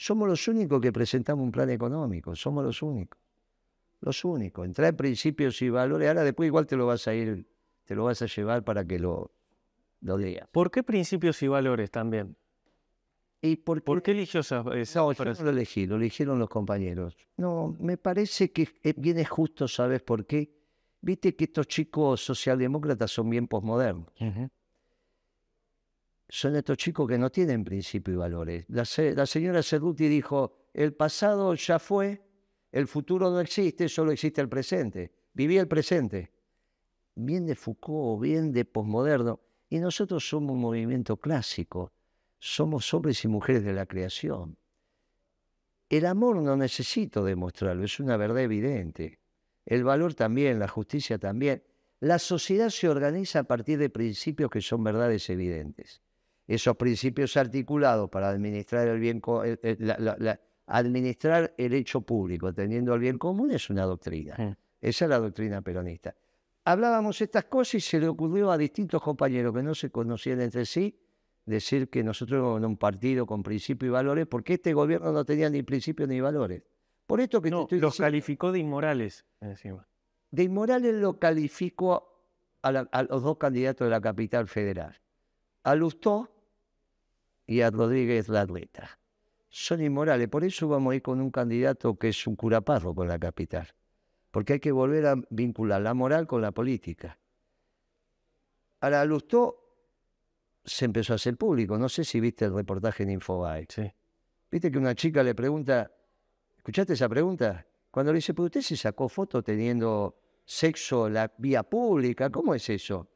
Somos 0.00 0.28
los 0.28 0.46
únicos 0.46 0.80
que 0.80 0.92
presentamos 0.92 1.42
un 1.42 1.50
plan 1.50 1.68
económico, 1.70 2.36
somos 2.36 2.64
los 2.64 2.82
únicos. 2.82 3.18
Los 4.00 4.24
únicos. 4.24 4.64
Entrar 4.64 4.90
en 4.90 4.96
principios 4.96 5.60
y 5.60 5.70
valores. 5.70 6.06
Ahora 6.06 6.22
después 6.22 6.46
igual 6.46 6.68
te 6.68 6.76
lo 6.76 6.86
vas 6.86 7.08
a 7.08 7.14
ir, 7.14 7.48
te 7.84 7.96
lo 7.96 8.04
vas 8.04 8.22
a 8.22 8.26
llevar 8.26 8.62
para 8.62 8.84
que 8.84 9.00
lo, 9.00 9.32
lo 10.02 10.16
digas. 10.16 10.48
¿Por 10.52 10.70
qué 10.70 10.84
principios 10.84 11.42
y 11.42 11.48
valores 11.48 11.90
también? 11.90 12.36
¿Y 13.42 13.56
por 13.56 13.82
¿Por 13.82 14.00
qué 14.00 14.12
eligió 14.12 14.38
esa, 14.38 14.64
esa 14.76 15.00
No, 15.00 15.12
yo 15.12 15.24
no 15.24 15.42
lo 15.42 15.50
elegí, 15.50 15.86
lo 15.86 15.96
eligieron 15.96 16.38
los 16.38 16.48
compañeros. 16.48 17.16
No, 17.36 17.76
me 17.80 17.96
parece 17.96 18.52
que 18.52 18.68
viene 18.96 19.24
justo, 19.24 19.66
¿sabes 19.66 20.00
por 20.02 20.26
qué? 20.26 20.54
Viste 21.00 21.34
que 21.34 21.44
estos 21.44 21.66
chicos 21.66 22.20
socialdemócratas 22.20 23.10
son 23.10 23.30
bien 23.30 23.48
posmodernos. 23.48 24.12
Ujú. 24.20 24.48
Son 26.28 26.54
estos 26.56 26.76
chicos 26.76 27.08
que 27.08 27.16
no 27.16 27.30
tienen 27.30 27.64
principio 27.64 28.14
y 28.14 28.16
valores. 28.16 28.64
La, 28.68 28.84
la 29.14 29.26
señora 29.26 29.62
Cerruti 29.62 30.08
dijo, 30.08 30.68
el 30.74 30.92
pasado 30.92 31.54
ya 31.54 31.78
fue, 31.78 32.22
el 32.70 32.86
futuro 32.86 33.30
no 33.30 33.40
existe, 33.40 33.88
solo 33.88 34.12
existe 34.12 34.40
el 34.40 34.48
presente. 34.48 35.12
Viví 35.32 35.56
el 35.56 35.68
presente. 35.68 36.32
Bien 37.14 37.46
de 37.46 37.54
Foucault, 37.54 38.20
bien 38.20 38.52
de 38.52 38.64
posmoderno. 38.64 39.40
Y 39.70 39.78
nosotros 39.78 40.28
somos 40.28 40.52
un 40.52 40.60
movimiento 40.60 41.16
clásico. 41.16 41.92
Somos 42.38 42.92
hombres 42.92 43.24
y 43.24 43.28
mujeres 43.28 43.64
de 43.64 43.72
la 43.72 43.86
creación. 43.86 44.56
El 45.88 46.04
amor 46.04 46.36
no 46.36 46.56
necesito 46.56 47.24
demostrarlo, 47.24 47.84
es 47.84 47.98
una 47.98 48.16
verdad 48.18 48.42
evidente. 48.42 49.18
El 49.64 49.84
valor 49.84 50.14
también, 50.14 50.58
la 50.58 50.68
justicia 50.68 51.18
también. 51.18 51.62
La 52.00 52.18
sociedad 52.18 52.68
se 52.68 52.88
organiza 52.88 53.40
a 53.40 53.44
partir 53.44 53.78
de 53.78 53.90
principios 53.90 54.50
que 54.50 54.60
son 54.60 54.84
verdades 54.84 55.28
evidentes. 55.30 56.02
Esos 56.48 56.76
principios 56.76 57.36
articulados 57.36 58.08
para 58.10 58.30
administrar 58.30 58.88
el 58.88 58.98
bien, 58.98 59.20
co- 59.20 59.44
el- 59.44 59.60
el- 59.62 59.76
la- 59.78 59.96
la- 59.98 60.16
la- 60.18 60.40
administrar 60.66 61.54
el 61.58 61.74
hecho 61.74 62.00
público, 62.00 62.52
teniendo 62.54 62.94
el 62.94 63.00
bien 63.00 63.18
común, 63.18 63.50
es 63.52 63.68
una 63.70 63.84
doctrina. 63.84 64.56
Esa 64.80 65.04
es 65.04 65.08
la 65.08 65.18
doctrina 65.18 65.60
peronista. 65.62 66.14
Hablábamos 66.64 67.20
estas 67.20 67.44
cosas 67.44 67.74
y 67.76 67.80
se 67.80 68.00
le 68.00 68.08
ocurrió 68.08 68.50
a 68.50 68.58
distintos 68.58 69.00
compañeros 69.02 69.54
que 69.54 69.62
no 69.62 69.74
se 69.74 69.90
conocían 69.90 70.40
entre 70.40 70.64
sí 70.66 70.98
decir 71.44 71.88
que 71.88 72.02
nosotros 72.02 72.38
éramos 72.38 72.62
un 72.62 72.76
partido 72.76 73.26
con 73.26 73.42
principios 73.42 73.88
y 73.88 73.92
valores, 73.92 74.26
porque 74.26 74.54
este 74.54 74.72
gobierno 74.74 75.12
no 75.12 75.24
tenía 75.24 75.48
ni 75.48 75.62
principios 75.62 76.08
ni 76.08 76.20
valores. 76.20 76.62
Por 77.06 77.20
esto 77.20 77.40
que 77.40 77.48
te 77.48 77.54
No, 77.56 77.62
estoy 77.62 77.78
los 77.80 77.92
diciendo, 77.92 78.06
calificó 78.06 78.52
de 78.52 78.58
inmorales 78.58 79.24
encima. 79.40 79.86
de 80.30 80.42
inmorales 80.42 80.94
lo 80.94 81.18
calificó 81.18 82.22
a, 82.62 82.72
la- 82.72 82.88
a 82.92 83.02
los 83.04 83.22
dos 83.22 83.38
candidatos 83.38 83.86
de 83.86 83.90
la 83.90 84.00
capital 84.02 84.46
federal, 84.48 85.00
a 85.64 85.74
Lustó 85.74 86.28
y 87.48 87.62
a 87.62 87.70
Rodríguez 87.70 88.28
Larreta. 88.28 89.00
Son 89.48 89.82
inmorales, 89.82 90.28
por 90.28 90.44
eso 90.44 90.68
vamos 90.68 90.92
a 90.92 90.96
ir 90.96 91.02
con 91.02 91.20
un 91.20 91.30
candidato 91.30 91.98
que 91.98 92.10
es 92.10 92.26
un 92.26 92.36
curaparro 92.36 92.94
con 92.94 93.08
la 93.08 93.18
capital, 93.18 93.74
porque 94.30 94.52
hay 94.52 94.60
que 94.60 94.70
volver 94.70 95.06
a 95.06 95.14
vincular 95.30 95.80
la 95.80 95.94
moral 95.94 96.26
con 96.26 96.42
la 96.42 96.52
política. 96.52 97.18
Ahora, 98.80 99.04
Lustó 99.06 99.64
se 100.62 100.84
empezó 100.84 101.14
a 101.14 101.16
hacer 101.16 101.38
público, 101.38 101.78
no 101.78 101.88
sé 101.88 102.04
si 102.04 102.20
viste 102.20 102.44
el 102.44 102.54
reportaje 102.54 103.04
en 103.04 103.10
Infobae. 103.10 103.66
Sí. 103.68 103.90
Viste 104.50 104.70
que 104.70 104.76
una 104.76 104.94
chica 104.94 105.22
le 105.22 105.34
pregunta, 105.34 105.90
¿escuchaste 106.58 106.92
esa 106.92 107.08
pregunta? 107.08 107.66
Cuando 107.90 108.12
le 108.12 108.18
dice, 108.18 108.34
pero 108.34 108.44
usted 108.44 108.60
se 108.60 108.76
sacó 108.76 109.08
foto 109.08 109.42
teniendo 109.42 110.20
sexo 110.44 111.06
en 111.06 111.14
la 111.14 111.32
vía 111.38 111.62
pública, 111.62 112.28
¿cómo 112.28 112.54
es 112.54 112.68
eso? 112.68 113.08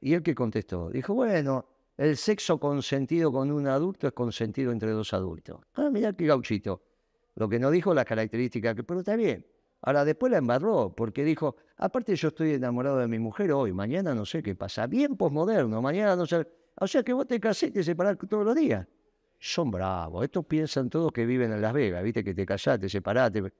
Y 0.00 0.14
él 0.14 0.22
que 0.22 0.34
contestó, 0.36 0.90
dijo, 0.90 1.12
bueno, 1.12 1.66
el 2.00 2.16
sexo 2.16 2.58
consentido 2.58 3.30
con 3.30 3.52
un 3.52 3.66
adulto 3.66 4.06
es 4.06 4.14
consentido 4.14 4.72
entre 4.72 4.90
dos 4.90 5.12
adultos. 5.12 5.60
Ah, 5.74 5.90
mira 5.92 6.14
qué 6.14 6.24
gauchito. 6.24 6.82
Lo 7.34 7.46
que 7.46 7.58
no 7.58 7.70
dijo 7.70 7.92
la 7.92 8.06
característica, 8.06 8.74
que, 8.74 8.82
pero 8.82 9.00
está 9.00 9.16
bien. 9.16 9.46
Ahora 9.82 10.06
después 10.06 10.32
la 10.32 10.38
embarró, 10.38 10.94
porque 10.96 11.22
dijo, 11.24 11.56
aparte 11.76 12.16
yo 12.16 12.28
estoy 12.28 12.54
enamorado 12.54 12.96
de 12.96 13.06
mi 13.06 13.18
mujer 13.18 13.52
hoy, 13.52 13.74
mañana 13.74 14.14
no 14.14 14.24
sé 14.24 14.42
qué 14.42 14.54
pasa. 14.54 14.86
Bien 14.86 15.14
posmoderno, 15.14 15.82
mañana 15.82 16.16
no 16.16 16.24
sé. 16.24 16.48
O 16.76 16.86
sea 16.86 17.02
que 17.02 17.12
vos 17.12 17.26
te 17.26 17.38
casé 17.38 17.66
y 17.66 17.70
te 17.70 17.84
separás 17.84 18.16
todos 18.16 18.46
los 18.46 18.54
días. 18.54 18.86
Son 19.38 19.70
bravos. 19.70 20.24
Estos 20.24 20.46
piensan 20.46 20.88
todos 20.88 21.12
que 21.12 21.26
viven 21.26 21.52
en 21.52 21.60
Las 21.60 21.74
Vegas, 21.74 22.02
viste 22.02 22.24
que 22.24 22.32
te 22.32 22.46
casaste, 22.46 22.86
te 22.86 22.88
separaste. 22.88 23.52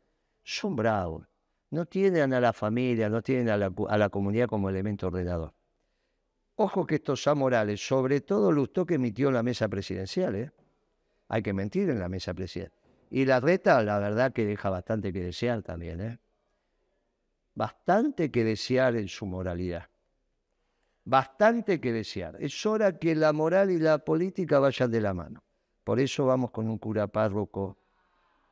Son 0.43 0.75
bravos. 0.75 1.27
No 1.69 1.85
tienen 1.85 2.33
a 2.33 2.41
la 2.41 2.55
familia, 2.55 3.11
no 3.11 3.21
tienen 3.21 3.51
a 3.51 3.59
la, 3.59 3.71
a 3.87 3.99
la 3.99 4.09
comunidad 4.09 4.47
como 4.47 4.71
elemento 4.71 5.09
ordenador. 5.09 5.53
Ojo 6.63 6.87
que 6.87 6.97
estos 6.97 7.27
amorales, 7.27 7.81
sobre 7.81 8.21
todo 8.21 8.53
lustó 8.53 8.85
que 8.85 8.97
emitió 8.97 9.31
la 9.31 9.43
mesa 9.43 9.67
presidencial, 9.67 10.35
¿eh? 10.35 10.53
Hay 11.29 11.43
que 11.43 11.55
mentir 11.55 11.89
en 11.89 11.99
la 11.99 12.11
mesa 12.11 12.35
presidencial. 12.35 12.79
Y 13.09 13.25
la 13.25 13.41
reta, 13.41 13.83
la 13.83 13.99
verdad 13.99 14.35
que 14.35 14.45
deja 14.45 14.69
bastante 14.69 15.11
que 15.11 15.23
desear 15.23 15.63
también, 15.63 16.03
¿eh? 16.03 16.19
Bastante 17.55 18.31
que 18.31 18.45
desear 18.45 18.95
en 18.97 19.09
su 19.09 19.25
moralidad. 19.25 19.89
Bastante 21.03 21.81
que 21.81 21.95
desear. 21.95 22.37
Es 22.39 22.67
hora 22.67 22.99
que 22.99 23.15
la 23.15 23.33
moral 23.33 23.71
y 23.71 23.79
la 23.79 23.97
política 24.05 24.59
vayan 24.59 24.91
de 24.91 25.01
la 25.01 25.15
mano. 25.15 25.43
Por 25.83 25.99
eso 25.99 26.27
vamos 26.27 26.51
con 26.51 26.69
un 26.69 26.77
cura 26.77 27.07
párroco 27.07 27.79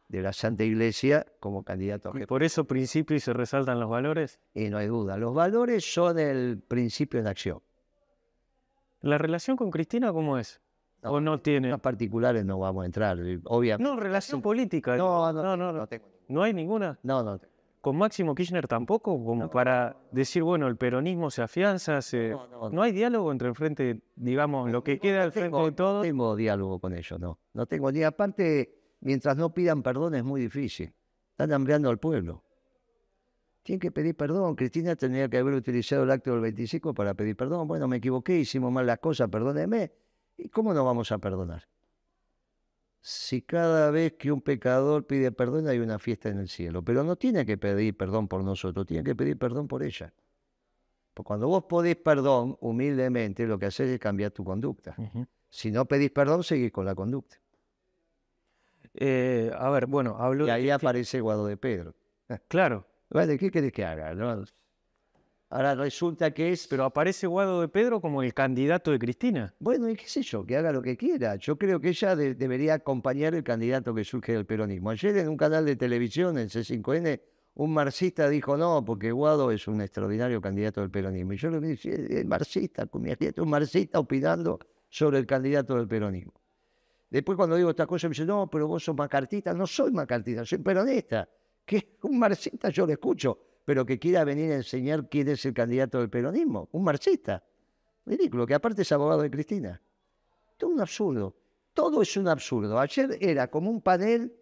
de 0.08 0.22
la 0.22 0.32
Santa 0.32 0.64
Iglesia 0.64 1.26
como 1.40 1.62
candidato 1.62 2.08
a 2.08 2.12
jefe. 2.14 2.26
¿Por 2.26 2.42
eso 2.42 2.64
principio 2.64 3.14
y 3.18 3.20
se 3.20 3.34
resaltan 3.34 3.78
los 3.78 3.90
valores? 3.90 4.40
Y 4.54 4.70
no 4.70 4.78
hay 4.78 4.86
duda, 4.86 5.18
los 5.18 5.34
valores 5.34 5.84
son 5.84 6.18
el 6.18 6.58
principio 6.66 7.20
en 7.20 7.26
acción. 7.26 7.60
¿La 9.00 9.18
relación 9.18 9.56
con 9.56 9.70
Cristina 9.70 10.12
cómo 10.12 10.38
es? 10.38 10.60
¿O 11.02 11.20
no 11.20 11.40
tiene? 11.40 11.70
En 11.70 11.78
particulares 11.78 12.44
no 12.44 12.58
vamos 12.58 12.82
a 12.82 12.86
entrar, 12.86 13.18
obviamente. 13.44 13.88
No, 13.88 13.98
relación 13.98 14.42
política. 14.42 14.96
No, 14.96 15.32
no, 15.32 15.56
no, 15.56 15.72
no, 15.72 15.86
tengo. 15.86 16.06
¿No 16.28 16.42
hay 16.42 16.52
ninguna? 16.52 16.98
No, 17.02 17.22
no. 17.22 17.40
¿Con 17.80 17.96
Máximo 17.96 18.34
Kirchner 18.34 18.66
tampoco? 18.66 19.24
Como 19.24 19.48
para 19.48 19.96
decir, 20.10 20.42
bueno, 20.42 20.66
el 20.66 20.76
peronismo 20.76 21.30
se 21.30 21.42
afianza, 21.42 22.02
se... 22.02 22.34
No, 22.72 22.82
hay 22.82 22.90
diálogo 22.90 23.30
entre 23.30 23.48
el 23.48 23.54
frente, 23.54 24.02
digamos, 24.16 24.70
lo 24.70 24.82
que 24.82 24.98
queda 24.98 25.22
al 25.22 25.32
frente 25.32 25.56
de 25.56 25.72
todo? 25.72 25.98
No 25.98 26.02
tengo 26.02 26.34
diálogo 26.34 26.80
con 26.80 26.92
ellos, 26.92 27.20
no. 27.20 27.38
No 27.54 27.66
tengo 27.66 27.92
ni 27.92 28.02
aparte, 28.02 28.96
mientras 29.00 29.36
no 29.36 29.54
pidan 29.54 29.82
perdón 29.82 30.16
es 30.16 30.24
muy 30.24 30.40
difícil. 30.40 30.92
Están 31.30 31.52
hambreando 31.52 31.88
al 31.88 31.98
pueblo. 31.98 32.42
Tienen 33.68 33.80
que 33.80 33.90
pedir 33.90 34.16
perdón. 34.16 34.56
Cristina 34.56 34.96
tendría 34.96 35.28
que 35.28 35.36
haber 35.36 35.52
utilizado 35.52 36.04
el 36.04 36.10
acto 36.10 36.32
del 36.32 36.40
25 36.40 36.94
para 36.94 37.12
pedir 37.12 37.36
perdón. 37.36 37.68
Bueno, 37.68 37.86
me 37.86 37.98
equivoqué, 37.98 38.38
hicimos 38.38 38.72
mal 38.72 38.86
las 38.86 38.98
cosas, 38.98 39.28
perdóneme. 39.28 39.92
¿Y 40.38 40.48
cómo 40.48 40.72
no 40.72 40.86
vamos 40.86 41.12
a 41.12 41.18
perdonar? 41.18 41.68
Si 43.02 43.42
cada 43.42 43.90
vez 43.90 44.14
que 44.14 44.32
un 44.32 44.40
pecador 44.40 45.06
pide 45.06 45.32
perdón 45.32 45.68
hay 45.68 45.80
una 45.80 45.98
fiesta 45.98 46.30
en 46.30 46.38
el 46.38 46.48
cielo, 46.48 46.82
pero 46.82 47.04
no 47.04 47.16
tiene 47.16 47.44
que 47.44 47.58
pedir 47.58 47.94
perdón 47.94 48.26
por 48.26 48.42
nosotros, 48.42 48.86
tiene 48.86 49.04
que 49.04 49.14
pedir 49.14 49.36
perdón 49.36 49.68
por 49.68 49.82
ella. 49.82 50.14
Porque 51.12 51.26
cuando 51.26 51.48
vos 51.48 51.64
podés 51.64 51.96
perdón, 51.96 52.56
humildemente, 52.60 53.46
lo 53.46 53.58
que 53.58 53.66
haces 53.66 53.90
es 53.90 53.98
cambiar 53.98 54.30
tu 54.30 54.44
conducta. 54.44 54.96
Si 55.50 55.70
no 55.70 55.84
pedís 55.84 56.10
perdón, 56.10 56.42
seguís 56.42 56.72
con 56.72 56.86
la 56.86 56.94
conducta. 56.94 57.36
Eh, 58.94 59.52
a 59.54 59.68
ver, 59.68 59.84
bueno, 59.84 60.16
hablo... 60.18 60.46
Y 60.46 60.50
ahí 60.50 60.70
aparece 60.70 61.20
Guado 61.20 61.44
de 61.44 61.58
Pedro. 61.58 61.94
Claro. 62.48 62.87
¿Qué 63.10 63.50
querés 63.50 63.72
que 63.72 63.84
haga? 63.84 64.14
Ahora 65.50 65.74
resulta 65.74 66.30
que 66.32 66.52
es... 66.52 66.66
Pero 66.66 66.84
aparece 66.84 67.26
Guado 67.26 67.62
de 67.62 67.68
Pedro 67.68 68.00
como 68.00 68.22
el 68.22 68.34
candidato 68.34 68.90
de 68.90 68.98
Cristina. 68.98 69.54
Bueno, 69.58 69.88
y 69.88 69.96
qué 69.96 70.06
sé 70.06 70.22
yo, 70.22 70.44
que 70.44 70.56
haga 70.56 70.72
lo 70.72 70.82
que 70.82 70.96
quiera. 70.96 71.36
Yo 71.36 71.56
creo 71.56 71.80
que 71.80 71.88
ella 71.88 72.14
debería 72.14 72.74
acompañar 72.74 73.34
el 73.34 73.42
candidato 73.42 73.94
que 73.94 74.04
surge 74.04 74.32
del 74.32 74.44
peronismo. 74.44 74.90
Ayer 74.90 75.16
en 75.16 75.28
un 75.28 75.38
canal 75.38 75.64
de 75.64 75.76
televisión, 75.76 76.38
en 76.38 76.48
C5N, 76.48 77.20
un 77.54 77.72
marxista 77.72 78.28
dijo 78.28 78.56
no, 78.56 78.84
porque 78.84 79.10
Guado 79.10 79.50
es 79.50 79.66
un 79.66 79.80
extraordinario 79.80 80.40
candidato 80.40 80.82
del 80.82 80.90
peronismo. 80.90 81.32
Y 81.32 81.38
yo 81.38 81.50
le 81.50 81.60
dije, 81.60 82.20
es 82.20 82.26
marxista, 82.26 82.86
un 82.92 83.48
marxista 83.48 83.98
opinando 83.98 84.58
sobre 84.90 85.18
el 85.18 85.26
candidato 85.26 85.76
del 85.76 85.88
peronismo. 85.88 86.34
Después 87.08 87.36
cuando 87.36 87.56
digo 87.56 87.70
esta 87.70 87.86
cosa 87.86 88.06
me 88.06 88.10
dice, 88.10 88.26
no, 88.26 88.50
pero 88.50 88.68
vos 88.68 88.84
sos 88.84 88.94
macartista. 88.94 89.54
No 89.54 89.66
soy 89.66 89.92
macartista, 89.92 90.44
soy 90.44 90.58
peronista 90.58 91.26
que 91.68 91.98
un 92.02 92.18
marxista 92.18 92.70
yo 92.70 92.86
lo 92.86 92.92
escucho, 92.92 93.38
pero 93.64 93.84
que 93.84 93.98
quiera 93.98 94.24
venir 94.24 94.50
a 94.52 94.56
enseñar 94.56 95.06
quién 95.10 95.28
es 95.28 95.44
el 95.44 95.52
candidato 95.52 95.98
del 95.98 96.08
peronismo, 96.08 96.70
un 96.72 96.82
marxista. 96.82 97.44
Ridículo, 98.06 98.46
que 98.46 98.54
aparte 98.54 98.82
es 98.82 98.90
abogado 98.90 99.20
de 99.20 99.30
Cristina. 99.30 99.80
Todo 100.56 100.70
un 100.70 100.80
absurdo. 100.80 101.36
Todo 101.74 102.00
es 102.00 102.16
un 102.16 102.26
absurdo. 102.26 102.80
Ayer 102.80 103.18
era 103.20 103.50
como 103.50 103.70
un 103.70 103.82
panel 103.82 104.34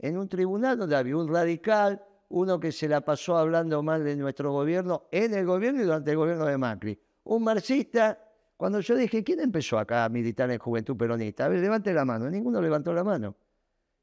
en 0.00 0.18
un 0.18 0.28
tribunal 0.28 0.76
donde 0.76 0.96
había 0.96 1.16
un 1.16 1.32
radical, 1.32 2.04
uno 2.30 2.58
que 2.58 2.72
se 2.72 2.88
la 2.88 3.02
pasó 3.02 3.36
hablando 3.36 3.80
mal 3.84 4.02
de 4.02 4.16
nuestro 4.16 4.50
gobierno, 4.50 5.04
en 5.12 5.32
el 5.32 5.46
gobierno 5.46 5.80
y 5.80 5.84
durante 5.84 6.10
el 6.10 6.16
gobierno 6.16 6.44
de 6.44 6.58
Macri. 6.58 7.00
Un 7.22 7.44
marxista, 7.44 8.18
cuando 8.56 8.80
yo 8.80 8.96
dije, 8.96 9.22
¿quién 9.22 9.38
empezó 9.38 9.78
acá 9.78 10.04
a 10.04 10.08
militar 10.08 10.50
en 10.50 10.58
Juventud 10.58 10.96
Peronista? 10.96 11.44
A 11.44 11.48
ver, 11.48 11.60
levante 11.60 11.94
la 11.94 12.04
mano. 12.04 12.28
Ninguno 12.28 12.60
levantó 12.60 12.92
la 12.92 13.04
mano. 13.04 13.36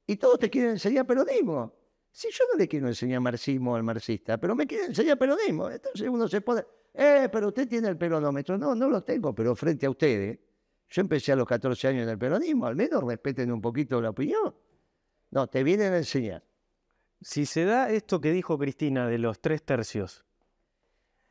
Y 0.08 0.16
todos 0.16 0.40
te 0.40 0.50
quieren 0.50 0.72
enseñar 0.72 1.06
peronismo. 1.06 1.81
Si 2.12 2.30
yo 2.32 2.44
no 2.52 2.58
le 2.58 2.68
quiero 2.68 2.88
enseñar 2.88 3.22
marxismo 3.22 3.76
al 3.76 3.84
marxista, 3.84 4.38
pero 4.38 4.54
me 4.56 4.68
quiere 4.68 4.86
enseñar 4.86 5.18
peronismo, 5.18 5.70
entonces 5.70 6.10
uno 6.10 6.28
se 6.28 6.42
pone, 6.42 6.64
eh, 6.94 7.30
pero 7.32 7.48
usted 7.48 7.68
tiene 7.68 7.88
el 7.88 7.98
peronómetro. 7.98 8.58
No, 8.58 8.76
no 8.76 8.90
lo 8.90 9.02
tengo, 9.04 9.34
pero 9.34 9.56
frente 9.56 9.86
a 9.86 9.90
ustedes, 9.90 10.38
yo 10.90 11.02
empecé 11.02 11.32
a 11.32 11.38
los 11.38 11.48
14 11.48 11.88
años 11.88 12.04
en 12.04 12.10
el 12.10 12.18
peronismo, 12.18 12.66
al 12.66 12.76
menos 12.76 13.04
respeten 13.04 13.52
un 13.52 13.62
poquito 13.62 14.02
la 14.02 14.10
opinión. 14.10 14.54
No, 15.32 15.48
te 15.48 15.64
vienen 15.64 15.94
a 15.94 15.98
enseñar. 15.98 16.44
Si 17.22 17.46
se 17.46 17.64
da 17.64 17.90
esto 17.90 18.20
que 18.20 18.32
dijo 18.32 18.58
Cristina 18.58 19.08
de 19.08 19.18
los 19.18 19.40
tres 19.40 19.64
tercios, 19.64 20.26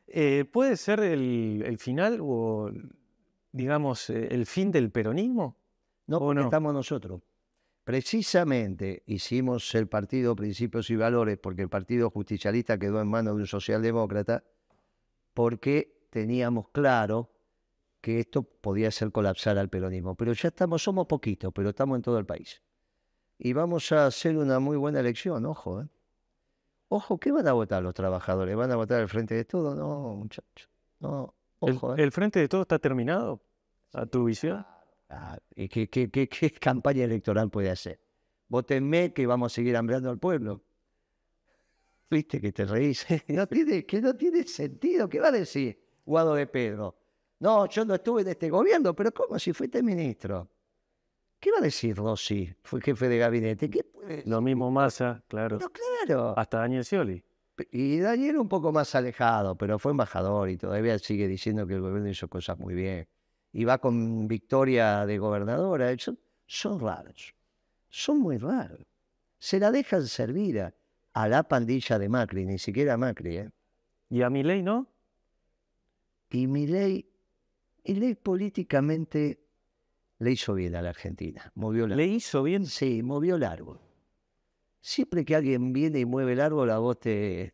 eh, 0.07 0.45
¿puede 0.45 0.77
ser 0.77 1.01
el, 1.01 1.77
final 1.77 2.19
o, 2.21 2.71
digamos, 3.51 4.09
eh, 4.09 4.29
el 4.31 4.47
fin 4.47 4.71
del 4.71 4.89
peronismo? 4.89 5.57
No, 6.07 6.19
porque 6.19 6.41
estamos 6.41 6.73
nosotros. 6.73 7.21
Precisamente 7.83 9.03
hicimos 9.07 9.73
el 9.73 9.87
partido 9.87 10.35
Principios 10.35 10.89
y 10.89 10.95
Valores 10.95 11.37
porque 11.39 11.63
el 11.63 11.69
partido 11.69 12.09
justicialista 12.11 12.77
quedó 12.77 13.01
en 13.01 13.07
manos 13.07 13.35
de 13.35 13.41
un 13.41 13.47
socialdemócrata 13.47 14.43
porque 15.33 16.07
teníamos 16.11 16.69
claro 16.69 17.31
que 18.01 18.19
esto 18.19 18.43
podía 18.43 18.89
hacer 18.89 19.11
colapsar 19.11 19.57
al 19.57 19.69
peronismo. 19.69 20.15
Pero 20.15 20.33
ya 20.33 20.49
estamos, 20.49 20.83
somos 20.83 21.07
poquitos, 21.07 21.51
pero 21.53 21.69
estamos 21.69 21.95
en 21.95 22.01
todo 22.01 22.19
el 22.19 22.25
país. 22.25 22.61
Y 23.37 23.53
vamos 23.53 23.91
a 23.91 24.05
hacer 24.05 24.37
una 24.37 24.59
muy 24.59 24.77
buena 24.77 24.99
elección, 24.99 25.45
ojo. 25.45 25.81
¿eh? 25.81 25.87
Ojo, 26.89 27.19
¿qué 27.19 27.31
van 27.31 27.47
a 27.47 27.53
votar 27.53 27.81
los 27.81 27.93
trabajadores? 27.93 28.55
¿Van 28.55 28.71
a 28.71 28.75
votar 28.75 29.01
el 29.01 29.07
Frente 29.07 29.33
de 29.33 29.45
Todo? 29.45 29.73
No, 29.73 30.15
muchachos. 30.15 30.69
No, 30.99 31.33
ojo. 31.59 31.93
¿El, 31.93 31.99
¿eh? 31.99 32.03
¿El 32.03 32.11
Frente 32.11 32.39
de 32.39 32.47
Todo 32.47 32.63
está 32.63 32.77
terminado? 32.77 33.41
¿A 33.93 34.05
tu 34.05 34.25
visión? 34.25 34.65
Ah, 35.11 35.37
¿qué, 35.55 35.89
qué, 35.89 36.29
campaña 36.59 37.03
electoral 37.03 37.49
puede 37.49 37.69
hacer? 37.69 37.99
Votenme 38.47 39.13
que 39.13 39.27
vamos 39.27 39.51
a 39.51 39.55
seguir 39.55 39.75
hambrando 39.75 40.09
al 40.09 40.17
pueblo. 40.17 40.63
Viste 42.09 42.39
que 42.39 42.51
te 42.51 42.65
reís. 42.65 43.05
No 43.27 43.47
tiene, 43.47 43.85
que 43.85 44.01
no 44.01 44.15
tiene 44.15 44.43
sentido. 44.43 45.09
¿Qué 45.09 45.19
va 45.19 45.27
a 45.27 45.31
decir 45.31 45.79
Guado 46.05 46.35
de 46.35 46.47
Pedro? 46.47 46.97
No, 47.39 47.67
yo 47.67 47.83
no 47.85 47.95
estuve 47.95 48.21
en 48.21 48.29
este 48.29 48.49
gobierno, 48.49 48.95
pero 48.95 49.11
¿cómo 49.11 49.37
si 49.39 49.51
fuiste 49.51 49.81
ministro? 49.81 50.49
¿Qué 51.39 51.51
va 51.51 51.57
a 51.57 51.61
decir 51.61 51.95
Rossi? 51.95 52.53
Fue 52.63 52.79
jefe 52.81 53.09
de 53.09 53.17
gabinete. 53.17 53.69
¿Qué 53.69 53.83
Lo 54.25 54.41
mismo 54.41 54.69
Massa, 54.69 55.23
claro. 55.27 55.57
No, 55.57 55.69
claro. 55.69 56.37
Hasta 56.37 56.59
Daniel 56.59 56.85
Scioli. 56.85 57.23
Y 57.71 57.99
Daniel 57.99 58.37
un 58.37 58.47
poco 58.47 58.71
más 58.71 58.93
alejado, 58.95 59.57
pero 59.57 59.77
fue 59.79 59.91
embajador 59.91 60.49
y 60.49 60.57
todavía 60.57 60.97
sigue 60.99 61.27
diciendo 61.27 61.67
que 61.67 61.73
el 61.73 61.81
gobierno 61.81 62.09
hizo 62.09 62.27
cosas 62.27 62.57
muy 62.59 62.75
bien 62.75 63.07
y 63.53 63.65
va 63.65 63.77
con 63.77 64.27
victoria 64.27 65.05
de 65.05 65.17
gobernadora. 65.17 65.93
Son, 66.45 66.79
raros, 66.79 67.33
son 67.89 68.19
muy 68.19 68.37
raros. 68.37 68.79
Se 69.37 69.59
la 69.59 69.71
dejan 69.71 70.07
servir 70.07 70.61
a, 71.13 71.27
la 71.27 71.43
pandilla 71.43 71.99
de 71.99 72.09
Macri, 72.09 72.45
ni 72.45 72.59
siquiera 72.59 72.93
a 72.93 72.97
Macri. 72.97 73.37
¿eh? 73.37 73.49
¿Y 74.09 74.21
a 74.21 74.29
ley 74.29 74.61
no? 74.61 74.87
Y 76.29 76.47
mi 76.47 76.67
ley 76.67 77.05
políticamente 78.21 79.41
le 80.19 80.31
hizo 80.31 80.53
bien 80.53 80.75
a 80.75 80.81
la 80.81 80.89
Argentina. 80.89 81.51
Movió 81.55 81.87
¿Le 81.87 82.05
hizo 82.05 82.43
bien? 82.43 82.65
Sí, 82.67 83.01
movió 83.01 83.35
el 83.35 83.43
árbol. 83.43 83.79
Siempre 84.79 85.25
que 85.25 85.35
alguien 85.35 85.73
viene 85.73 85.99
y 85.99 86.05
mueve 86.05 86.33
el 86.33 86.41
árbol, 86.41 86.69
a 86.69 86.77
vos 86.77 86.99
te, 86.99 87.53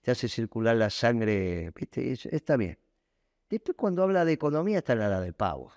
te 0.00 0.10
hace 0.10 0.28
circular 0.28 0.76
la 0.76 0.90
sangre, 0.90 1.72
¿viste? 1.74 2.12
Está 2.12 2.56
bien. 2.56 2.78
Después 3.48 3.76
cuando 3.76 4.02
habla 4.02 4.24
de 4.24 4.32
economía 4.32 4.78
está 4.78 4.94
la 4.94 5.20
de 5.20 5.32
pavo. 5.32 5.72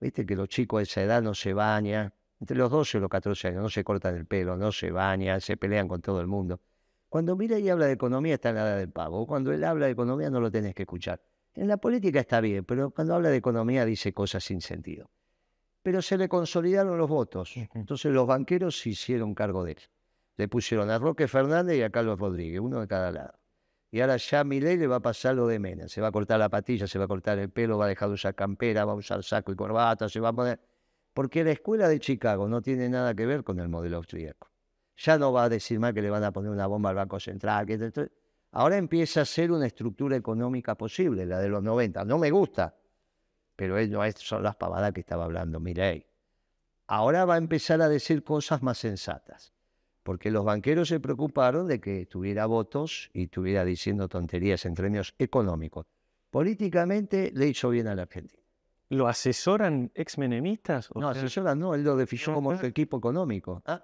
Viste 0.00 0.26
que 0.26 0.34
los 0.34 0.48
chicos 0.48 0.80
de 0.80 0.82
esa 0.84 1.02
edad 1.02 1.22
no 1.22 1.34
se 1.34 1.52
bañan, 1.52 2.12
entre 2.40 2.56
los 2.56 2.70
12 2.70 2.98
y 2.98 3.00
los 3.00 3.08
14 3.08 3.48
años, 3.48 3.62
no 3.62 3.68
se 3.68 3.84
cortan 3.84 4.16
el 4.16 4.26
pelo, 4.26 4.56
no 4.56 4.72
se 4.72 4.90
bañan, 4.90 5.40
se 5.40 5.56
pelean 5.56 5.86
con 5.86 6.02
todo 6.02 6.20
el 6.20 6.26
mundo. 6.26 6.60
Cuando 7.08 7.36
y 7.40 7.68
habla 7.68 7.86
de 7.86 7.92
economía 7.92 8.34
está 8.34 8.48
en 8.48 8.54
la 8.56 8.62
edad 8.62 8.78
del 8.78 8.90
pavo. 8.90 9.26
Cuando 9.26 9.52
él 9.52 9.62
habla 9.64 9.86
de 9.86 9.92
economía 9.92 10.30
no 10.30 10.40
lo 10.40 10.50
tenés 10.50 10.74
que 10.74 10.84
escuchar. 10.84 11.20
En 11.54 11.68
la 11.68 11.76
política 11.76 12.18
está 12.20 12.40
bien, 12.40 12.64
pero 12.64 12.90
cuando 12.90 13.14
habla 13.14 13.28
de 13.28 13.36
economía 13.36 13.84
dice 13.84 14.14
cosas 14.14 14.42
sin 14.42 14.62
sentido. 14.62 15.10
Pero 15.82 16.00
se 16.00 16.16
le 16.16 16.28
consolidaron 16.28 16.96
los 16.96 17.10
votos. 17.10 17.52
Entonces 17.74 18.10
los 18.12 18.26
banqueros 18.26 18.80
se 18.80 18.88
hicieron 18.88 19.34
cargo 19.34 19.62
de 19.62 19.72
él. 19.72 19.78
Le 20.38 20.48
pusieron 20.48 20.88
a 20.88 20.98
Roque 20.98 21.28
Fernández 21.28 21.76
y 21.76 21.82
a 21.82 21.90
Carlos 21.90 22.18
Rodríguez, 22.18 22.60
uno 22.60 22.80
de 22.80 22.88
cada 22.88 23.12
lado. 23.12 23.34
Y 23.94 24.00
ahora 24.00 24.16
ya 24.16 24.42
Milei 24.42 24.78
le 24.78 24.86
va 24.86 24.96
a 24.96 25.00
pasar 25.00 25.34
lo 25.34 25.46
de 25.46 25.58
Mena. 25.58 25.86
Se 25.86 26.00
va 26.00 26.08
a 26.08 26.12
cortar 26.12 26.38
la 26.38 26.48
patilla, 26.48 26.86
se 26.86 26.98
va 26.98 27.04
a 27.04 27.08
cortar 27.08 27.38
el 27.38 27.50
pelo, 27.50 27.76
va 27.76 27.84
a 27.84 27.88
dejar 27.88 28.08
de 28.08 28.14
usar 28.14 28.34
campera, 28.34 28.86
va 28.86 28.92
a 28.92 28.94
usar 28.94 29.22
saco 29.22 29.52
y 29.52 29.54
corbata, 29.54 30.08
se 30.08 30.18
va 30.18 30.30
a 30.30 30.32
poner... 30.32 30.58
Porque 31.12 31.44
la 31.44 31.50
escuela 31.50 31.88
de 31.88 32.00
Chicago 32.00 32.48
no 32.48 32.62
tiene 32.62 32.88
nada 32.88 33.14
que 33.14 33.26
ver 33.26 33.44
con 33.44 33.60
el 33.60 33.68
modelo 33.68 33.98
austríaco. 33.98 34.50
Ya 34.96 35.18
no 35.18 35.30
va 35.30 35.44
a 35.44 35.48
decir 35.50 35.78
más 35.78 35.92
que 35.92 36.00
le 36.00 36.08
van 36.08 36.24
a 36.24 36.32
poner 36.32 36.50
una 36.50 36.66
bomba 36.66 36.88
al 36.88 36.96
Banco 36.96 37.20
Central. 37.20 37.66
Que... 37.66 38.10
Ahora 38.52 38.78
empieza 38.78 39.20
a 39.20 39.24
ser 39.26 39.52
una 39.52 39.66
estructura 39.66 40.16
económica 40.16 40.74
posible, 40.74 41.26
la 41.26 41.38
de 41.38 41.50
los 41.50 41.62
90. 41.62 42.02
No 42.06 42.16
me 42.16 42.30
gusta, 42.30 42.74
pero 43.54 43.78
no 43.78 44.00
son 44.16 44.42
las 44.42 44.56
pavadas 44.56 44.92
que 44.92 45.00
estaba 45.00 45.24
hablando 45.24 45.60
Milei. 45.60 46.06
Ahora 46.86 47.26
va 47.26 47.34
a 47.34 47.38
empezar 47.38 47.82
a 47.82 47.90
decir 47.90 48.24
cosas 48.24 48.62
más 48.62 48.78
sensatas 48.78 49.51
porque 50.02 50.30
los 50.30 50.44
banqueros 50.44 50.88
se 50.88 51.00
preocuparon 51.00 51.66
de 51.66 51.80
que 51.80 52.06
tuviera 52.06 52.46
votos 52.46 53.10
y 53.12 53.24
estuviera 53.24 53.64
diciendo 53.64 54.08
tonterías 54.08 54.64
en 54.64 54.74
términos 54.74 55.14
económicos. 55.18 55.86
Políticamente 56.30 57.30
le 57.34 57.48
hizo 57.48 57.70
bien 57.70 57.88
a 57.88 57.94
la 57.94 58.02
Argentina. 58.02 58.42
¿Lo 58.88 59.06
asesoran 59.08 59.90
exmenemistas? 59.94 60.90
No, 60.94 61.08
asesoran 61.08 61.58
no, 61.58 61.74
él 61.74 61.82
lo 61.82 61.96
definió 61.96 62.34
como 62.34 62.56
su 62.56 62.66
equipo 62.66 62.98
económico. 62.98 63.62
Ah, 63.64 63.82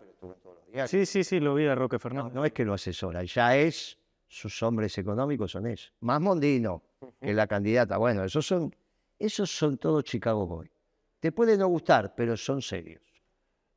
sí, 0.87 1.07
sí, 1.07 1.25
sí, 1.25 1.41
lo 1.41 1.55
vi 1.55 1.67
a 1.67 1.75
Roque 1.75 1.99
Fernández. 1.99 2.35
No, 2.35 2.45
es 2.45 2.53
que 2.53 2.65
lo 2.65 2.75
asesora, 2.75 3.23
ya 3.25 3.57
es, 3.57 3.99
sus 4.27 4.63
hombres 4.63 4.99
económicos 4.99 5.53
son 5.53 5.67
eso. 5.67 5.91
Más 6.01 6.21
Mondino, 6.21 6.83
que 7.21 7.33
la 7.33 7.47
candidata. 7.47 7.97
Bueno, 7.97 8.25
esos 8.25 8.47
son, 8.47 8.75
esos 9.19 9.51
son 9.51 9.79
todos 9.79 10.05
Chicago 10.05 10.47
Boys. 10.47 10.71
Te 11.21 11.33
puede 11.33 11.57
no 11.57 11.69
gustar, 11.69 12.15
pero 12.15 12.37
son 12.37 12.61
serios 12.61 13.08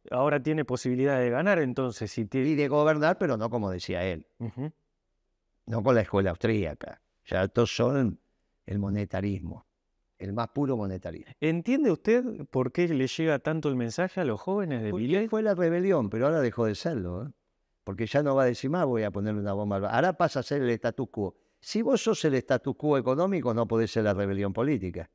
ahora 0.09 0.41
tiene 0.41 0.65
posibilidad 0.65 1.19
de 1.19 1.29
ganar, 1.29 1.59
entonces. 1.59 2.11
Si 2.11 2.27
Y 2.31 2.55
de 2.55 2.67
gobernar, 2.67 3.17
pero 3.17 3.37
no 3.37 3.49
como 3.49 3.69
decía 3.69 4.03
él. 4.03 4.25
No 5.65 5.83
con 5.83 5.95
la 5.95 6.01
escuela 6.01 6.31
austríaca. 6.31 7.01
Ya 7.25 7.43
estos 7.43 7.75
son 7.75 8.19
el 8.65 8.79
monetarismo, 8.79 9.65
el 10.17 10.33
más 10.33 10.49
puro 10.49 10.75
monetarismo. 10.75 11.33
¿Entiende 11.39 11.91
usted 11.91 12.45
por 12.49 12.71
qué 12.71 12.87
le 12.87 13.07
llega 13.07 13.39
tanto 13.39 13.69
el 13.69 13.75
mensaje 13.75 14.21
a 14.21 14.25
los 14.25 14.41
jóvenes 14.41 14.81
de 14.81 14.91
Porque 14.91 15.27
fue 15.29 15.43
la 15.43 15.53
rebelión, 15.53 16.09
pero 16.09 16.25
ahora 16.25 16.41
dejó 16.41 16.65
de 16.65 16.75
serlo. 16.75 17.25
¿eh? 17.25 17.31
Porque 17.83 18.07
ya 18.07 18.23
no 18.23 18.35
va 18.35 18.43
a 18.43 18.45
decir 18.45 18.69
más, 18.69 18.85
voy 18.85 19.03
a 19.03 19.11
ponerle 19.11 19.39
una 19.39 19.53
bomba. 19.53 19.77
Ahora 19.89 20.13
pasa 20.13 20.39
a 20.39 20.43
ser 20.43 20.61
el 20.61 20.69
status 20.71 21.09
quo. 21.09 21.35
Si 21.59 21.83
vos 21.83 22.01
sos 22.01 22.25
el 22.25 22.33
status 22.35 22.75
quo 22.75 22.97
económico, 22.97 23.53
no 23.53 23.67
podés 23.67 23.91
ser 23.91 24.03
la 24.03 24.13
rebelión 24.13 24.51
política. 24.51 25.09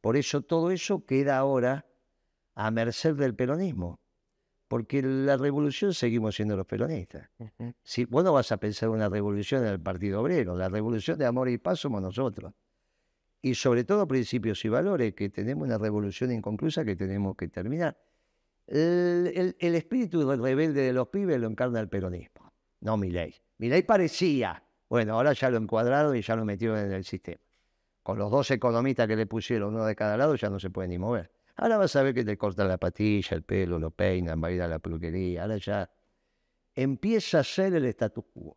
Por 0.00 0.16
eso 0.16 0.42
todo 0.42 0.70
eso 0.70 1.04
queda 1.04 1.38
ahora 1.38 1.86
a 2.54 2.70
merced 2.70 3.14
del 3.14 3.34
peronismo 3.34 4.00
porque 4.68 5.02
la 5.02 5.36
revolución 5.36 5.94
seguimos 5.94 6.34
siendo 6.34 6.56
los 6.56 6.66
peronistas. 6.66 7.30
Si 7.82 8.04
vos 8.04 8.24
no 8.24 8.32
vas 8.32 8.50
a 8.52 8.56
pensar 8.56 8.88
una 8.88 9.08
revolución 9.08 9.62
en 9.64 9.72
el 9.72 9.80
Partido 9.80 10.20
Obrero, 10.20 10.56
la 10.56 10.68
revolución 10.68 11.18
de 11.18 11.26
amor 11.26 11.48
y 11.48 11.58
paz 11.58 11.80
somos 11.80 12.02
nosotros. 12.02 12.52
Y 13.42 13.54
sobre 13.54 13.84
todo 13.84 14.08
principios 14.08 14.64
y 14.64 14.68
valores, 14.68 15.14
que 15.14 15.28
tenemos 15.28 15.66
una 15.66 15.78
revolución 15.78 16.32
inconclusa 16.32 16.84
que 16.84 16.96
tenemos 16.96 17.36
que 17.36 17.48
terminar. 17.48 17.96
El, 18.66 19.54
espíritu 19.60 20.28
rebelde 20.36 20.82
de 20.82 20.92
los 20.92 21.08
pibes 21.08 21.38
lo 21.38 21.46
encarna 21.46 21.78
el 21.78 21.88
peronismo, 21.88 22.52
no 22.80 22.96
mi 22.96 23.10
ley. 23.10 23.34
Mi 23.58 23.68
ley 23.68 23.82
parecía, 23.82 24.64
bueno, 24.88 25.14
ahora 25.14 25.32
ya 25.32 25.50
lo 25.50 25.58
encuadraron 25.58 26.16
y 26.16 26.22
ya 26.22 26.34
lo 26.34 26.44
metieron 26.44 26.78
en 26.78 26.92
el 26.92 27.04
sistema. 27.04 27.40
Con 28.02 28.18
los 28.18 28.30
dos 28.30 28.50
economistas 28.50 29.06
que 29.06 29.14
le 29.14 29.26
pusieron, 29.26 29.74
uno 29.74 29.84
de 29.84 29.94
cada 29.94 30.16
lado, 30.16 30.34
ya 30.34 30.50
no 30.50 30.58
se 30.58 30.70
puede 30.70 30.88
ni 30.88 30.98
mover. 30.98 31.30
Ahora 31.56 31.78
vas 31.78 31.96
a 31.96 32.02
ver 32.02 32.14
que 32.14 32.24
te 32.24 32.36
cortan 32.36 32.68
la 32.68 32.76
patilla, 32.76 33.34
el 33.36 33.42
pelo, 33.42 33.78
lo 33.78 33.90
peinan, 33.90 34.42
va 34.42 34.48
a 34.48 34.52
ir 34.52 34.62
a 34.62 34.68
la 34.68 34.78
peluquería. 34.78 35.42
Ahora 35.42 35.56
ya 35.56 35.90
empieza 36.74 37.40
a 37.40 37.44
ser 37.44 37.74
el 37.74 37.86
status 37.86 38.24
quo. 38.32 38.56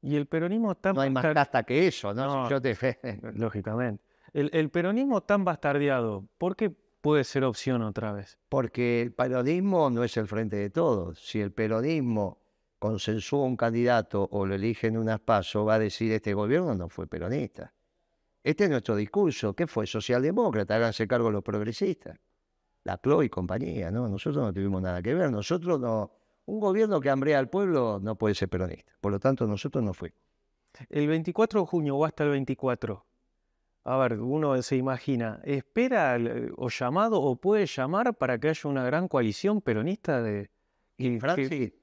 Y 0.00 0.16
el 0.16 0.26
peronismo 0.26 0.74
tan... 0.74 0.94
No 0.94 1.02
hay 1.02 1.10
más 1.10 1.24
casta 1.32 1.62
que 1.62 1.86
eso, 1.86 2.12
¿no? 2.12 2.48
Yo 2.48 2.60
te 2.60 2.76
Lógicamente. 3.34 4.02
El, 4.32 4.70
peronismo 4.70 5.22
tan 5.22 5.44
bastardeado, 5.44 6.26
¿por 6.38 6.56
qué 6.56 6.70
puede 6.70 7.22
ser 7.22 7.44
opción 7.44 7.82
otra 7.82 8.12
vez? 8.12 8.38
Porque 8.48 9.02
el 9.02 9.12
peronismo 9.12 9.90
no 9.90 10.02
es 10.02 10.16
el 10.16 10.26
frente 10.26 10.56
de 10.56 10.70
todos. 10.70 11.20
Si 11.20 11.38
el 11.40 11.52
peronismo 11.52 12.40
consensúa 12.78 13.44
un 13.44 13.56
candidato 13.56 14.26
o 14.32 14.46
lo 14.46 14.54
elige 14.54 14.86
en 14.86 14.96
unas 14.96 15.20
pasos, 15.20 15.68
va 15.68 15.74
a 15.74 15.78
decir 15.78 16.10
este 16.12 16.32
gobierno 16.32 16.74
no 16.74 16.88
fue 16.88 17.06
peronista. 17.06 17.74
Este 18.42 18.64
es 18.64 18.70
nuestro 18.70 18.96
discurso. 18.96 19.54
¿Qué 19.54 19.66
fue? 19.66 19.86
Socialdemócrata, 19.86 20.74
háganse 20.74 21.06
cargo 21.06 21.30
los 21.30 21.42
progresistas. 21.42 22.18
La 22.84 22.98
CLO 22.98 23.22
y 23.22 23.28
compañía, 23.28 23.90
¿no? 23.92 24.08
Nosotros 24.08 24.44
no 24.44 24.52
tuvimos 24.52 24.82
nada 24.82 25.00
que 25.00 25.14
ver. 25.14 25.30
Nosotros 25.30 25.78
no. 25.78 26.10
Un 26.46 26.58
gobierno 26.58 27.00
que 27.00 27.08
hambrea 27.08 27.38
al 27.38 27.48
pueblo 27.48 28.00
no 28.02 28.16
puede 28.16 28.34
ser 28.34 28.48
peronista. 28.48 28.92
Por 29.00 29.12
lo 29.12 29.20
tanto, 29.20 29.46
nosotros 29.46 29.84
no 29.84 29.94
fuimos. 29.94 30.18
El 30.90 31.06
24 31.06 31.60
de 31.60 31.66
junio 31.66 31.96
o 31.96 32.04
hasta 32.04 32.24
el 32.24 32.30
24. 32.30 33.06
A 33.84 33.96
ver, 33.96 34.20
uno 34.20 34.60
se 34.62 34.76
imagina, 34.76 35.40
¿espera 35.44 36.16
o 36.56 36.68
llamado 36.68 37.20
o 37.20 37.36
puede 37.36 37.66
llamar 37.66 38.14
para 38.14 38.38
que 38.38 38.48
haya 38.48 38.70
una 38.70 38.84
gran 38.84 39.08
coalición 39.08 39.60
peronista 39.60 40.22
de... 40.22 40.50
Infra, 40.98 41.34
sí. 41.34 41.74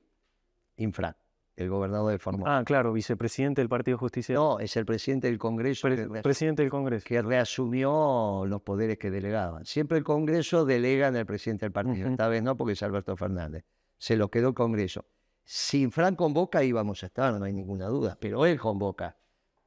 Infra 0.78 1.19
el 1.60 1.70
gobernador 1.70 2.12
de 2.12 2.20
Formosa. 2.20 2.58
Ah, 2.60 2.64
claro, 2.64 2.94
vicepresidente 2.94 3.60
del 3.60 3.68
Partido 3.68 3.98
Justicia. 3.98 4.36
No, 4.36 4.60
es 4.60 4.78
el 4.78 4.86
presidente 4.86 5.28
del 5.28 5.38
Congreso. 5.38 5.90
presidente 6.24 6.62
del 6.62 6.72
Congreso. 6.72 7.06
Que 7.06 7.22
reasumió 7.22 8.46
los 8.48 8.62
poderes 8.62 8.98
que 8.98 9.12
delegaban. 9.12 9.66
Siempre 9.66 9.98
el 9.98 10.06
Congreso 10.06 10.64
delega 10.64 11.10
en 11.10 11.18
el 11.18 11.26
presidente 11.26 11.66
del 11.66 11.74
partido. 11.74 12.08
Esta 12.08 12.30
vez 12.30 12.42
no, 12.44 12.56
porque 12.56 12.74
es 12.74 12.84
Alberto 12.84 13.18
Fernández. 13.18 13.66
Se 13.98 14.16
lo 14.16 14.30
quedó 14.30 14.50
el 14.50 14.54
Congreso. 14.54 15.06
Sin 15.44 15.92
Fran 15.92 16.16
convoca 16.16 16.64
íbamos 16.64 17.04
a 17.04 17.08
estar, 17.08 17.34
no 17.34 17.44
hay 17.44 17.52
ninguna 17.52 17.88
duda, 17.88 18.18
pero 18.20 18.46
él 18.46 18.58
convoca. 18.58 19.18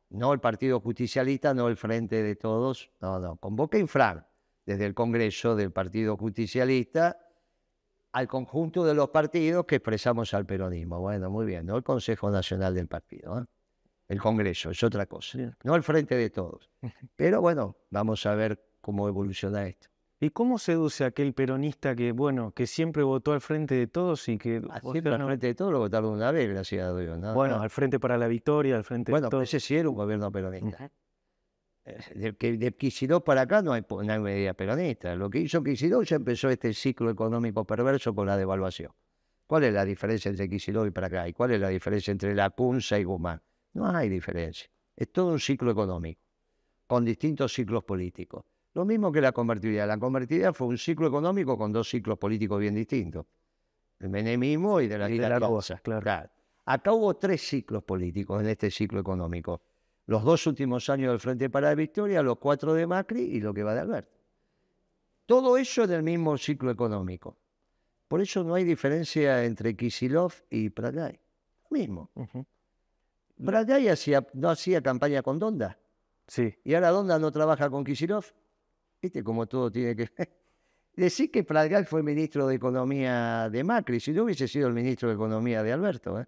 No 0.09 0.33
el 0.33 0.41
Partido 0.41 0.81
Justicialista, 0.81 1.53
no 1.53 1.69
el 1.69 1.77
Frente 1.77 2.23
de 2.23 2.37
Todos. 2.37 2.91
No, 3.01 3.19
no. 3.19 3.37
Convoca 3.37 3.79
Infran 3.79 4.27
desde 4.65 4.87
el 4.87 4.95
Congreso 4.95 5.57
del 5.57 5.73
Partido 5.73 6.17
Justicialista 6.17 7.19
al 8.13 8.29
conjunto 8.29 8.85
de 8.85 8.95
los 8.95 9.09
partidos 9.09 9.65
que 9.65 9.77
expresamos 9.77 10.35
al 10.35 10.47
peronismo. 10.47 11.01
Bueno, 11.01 11.31
muy 11.31 11.47
bien, 11.47 11.67
no 11.67 11.77
el 11.77 11.83
Consejo 11.83 12.31
Nacional 12.31 12.75
del 12.75 12.87
Partido, 12.87 13.41
¿eh? 13.41 13.45
el 14.09 14.21
Congreso, 14.21 14.71
es 14.71 14.83
otra 14.83 15.07
cosa, 15.07 15.39
no 15.65 15.75
el 15.75 15.83
frente 15.83 16.15
de 16.15 16.31
todos. 16.31 16.71
Pero 17.17 17.41
bueno, 17.41 17.77
vamos 17.91 18.27
a 18.27 18.35
ver 18.35 18.63
cómo 18.81 19.09
evoluciona 19.09 19.67
esto. 19.67 19.89
¿Y 20.21 20.31
cómo 20.31 20.59
seduce 20.59 21.03
a 21.03 21.09
aquel 21.09 21.35
peronista 21.35 21.97
que, 21.97 22.13
bueno, 22.13 22.53
que 22.53 22.69
siempre 22.69 23.03
votó 23.03 23.33
al 23.33 23.41
frente 23.41 23.75
de 23.75 23.89
todos 23.89 24.29
y 24.29 24.39
que... 24.39 24.63
Ah, 24.71 24.81
siempre 24.81 25.13
al 25.13 25.25
frente 25.25 25.49
de 25.49 25.55
todos 25.57 25.73
lo 25.73 25.81
votaron 25.81 26.13
una 26.13 26.31
vez, 26.31 26.49
gracias 26.49 26.87
a 26.87 26.97
Dios. 26.97 27.35
bueno, 27.35 27.61
al 27.61 27.71
frente 27.71 27.99
para 27.99 28.17
la 28.17 28.29
victoria, 28.29 28.77
al 28.77 28.85
frente 28.85 29.11
de 29.11 29.19
todos. 29.19 29.31
Bueno, 29.31 29.43
ese 29.43 29.59
sí 29.59 29.75
era 29.75 29.89
un 29.89 29.97
gobierno 29.97 30.31
peronista. 30.31 30.93
De, 31.85 32.33
de 32.33 33.21
para 33.25 33.41
acá 33.41 33.61
no 33.61 33.73
hay, 33.73 33.83
no 33.91 34.21
medida 34.21 34.55
peronista. 34.55 35.17
Lo 35.17 35.29
que 35.29 35.41
hizo 35.41 35.63
Kicillof 35.63 36.09
ya 36.09 36.17
empezó 36.17 36.49
este 36.49 36.73
ciclo 36.73 37.11
económico 37.11 37.65
perverso 37.65 38.15
con 38.15 38.27
la 38.29 38.37
devaluación. 38.37 38.93
¿Cuál 39.47 39.65
es 39.65 39.75
la 39.75 39.85
diferencia 39.85 40.29
entre 40.29 40.49
Kicillof 40.49 40.87
y 40.87 40.91
para 40.93 41.09
acá? 41.09 41.29
¿Y 41.29 41.33
cuál 41.33 41.51
es 41.53 41.61
la 41.61 41.69
diferencia 41.69 42.13
entre 42.13 42.35
la 42.35 42.51
Cunza 42.51 42.99
y 42.99 43.05
Guzmán? 43.05 43.43
No 43.75 43.87
hay 43.87 44.09
diferencia. 44.09 44.69
Es 44.95 45.11
todo 45.11 45.33
un 45.33 45.41
ciclo 45.41 45.73
económico, 45.73 46.21
con 46.87 47.05
distintos 47.05 47.53
ciclos 47.53 47.83
políticos. 47.83 48.45
Lo 48.75 48.85
mismo 48.85 49.11
que 49.11 49.21
la 49.21 49.33
convertibilidad. 49.33 49.87
La 49.87 49.99
convertibilidad 49.99 50.55
fue 50.55 50.69
un 50.69 50.79
ciclo 50.79 51.09
económico 51.09 51.59
con 51.59 51.73
dos 51.73 51.89
ciclos 51.89 52.17
políticos 52.17 52.61
bien 52.61 52.75
distintos. 52.75 53.27
El 53.99 54.09
menemismo 54.09 54.81
y 54.81 54.87
de 54.87 54.99
la, 54.99 55.11
y 55.11 55.19
claro. 55.19 56.31
Acá 56.65 56.93
hubo 56.93 57.15
tres 57.15 57.43
ciclos 57.43 57.83
políticos 57.83 58.41
en 58.41 58.49
este 58.49 58.71
ciclo 58.71 59.01
económico 59.01 59.63
los 60.07 60.25
dos 60.25 60.47
últimos 60.47 60.89
años 60.89 61.11
del 61.11 61.21
Frente 61.21 61.51
para 61.51 61.69
la 61.69 61.75
Victoria, 61.75 62.23
los 62.23 62.39
cuatro 62.39 62.75
de 62.75 62.87
Macri 62.87 63.23
y 63.23 63.41
lo 63.41 63.55
que 63.55 63.63
va 63.63 63.75
de 63.75 63.81
Alberto. 63.81 64.19
Todo 65.27 65.57
eso 65.57 65.85
en 65.85 65.93
el 65.93 66.03
mismo 66.03 66.37
ciclo 66.37 66.71
económico. 66.71 67.37
Por 68.09 68.21
eso 68.21 68.45
no 68.45 68.55
hay 68.55 68.65
diferencia 68.65 69.45
entre 69.45 69.75
Kisilov 69.75 70.33
y 70.51 70.69
Pratay. 70.69 71.19
Lo 71.71 71.79
mismo. 71.79 72.11
Uh 72.15 72.45
no 74.35 74.51
hacía 74.51 74.83
campaña 74.83 75.23
con 75.23 75.39
Donda. 75.39 75.79
Sí. 76.27 76.55
Y 76.63 76.75
ahora 76.75 76.91
Donda 76.91 77.19
no 77.19 77.33
trabaja 77.33 77.71
con 77.71 77.83
Kisilov. 77.83 78.27
Viste 79.01 79.25
cómo 79.25 79.47
todo 79.47 79.71
tiene 79.71 79.97
que... 79.97 80.11
Decir 80.95 81.31
que 81.31 81.43
Pratay 81.43 81.85
fue 81.85 82.03
ministro 82.03 82.47
de 82.47 82.57
Economía 82.57 83.49
de 83.51 83.65
Macri, 83.65 83.99
si 83.99 84.13
no 84.13 84.25
hubiese 84.25 84.47
sido 84.47 84.69
el 84.69 84.75
ministro 84.75 85.09
de 85.09 85.15
Economía 85.15 85.63
de 85.63 85.73
Alberto. 85.73 86.21
¿eh? 86.21 86.27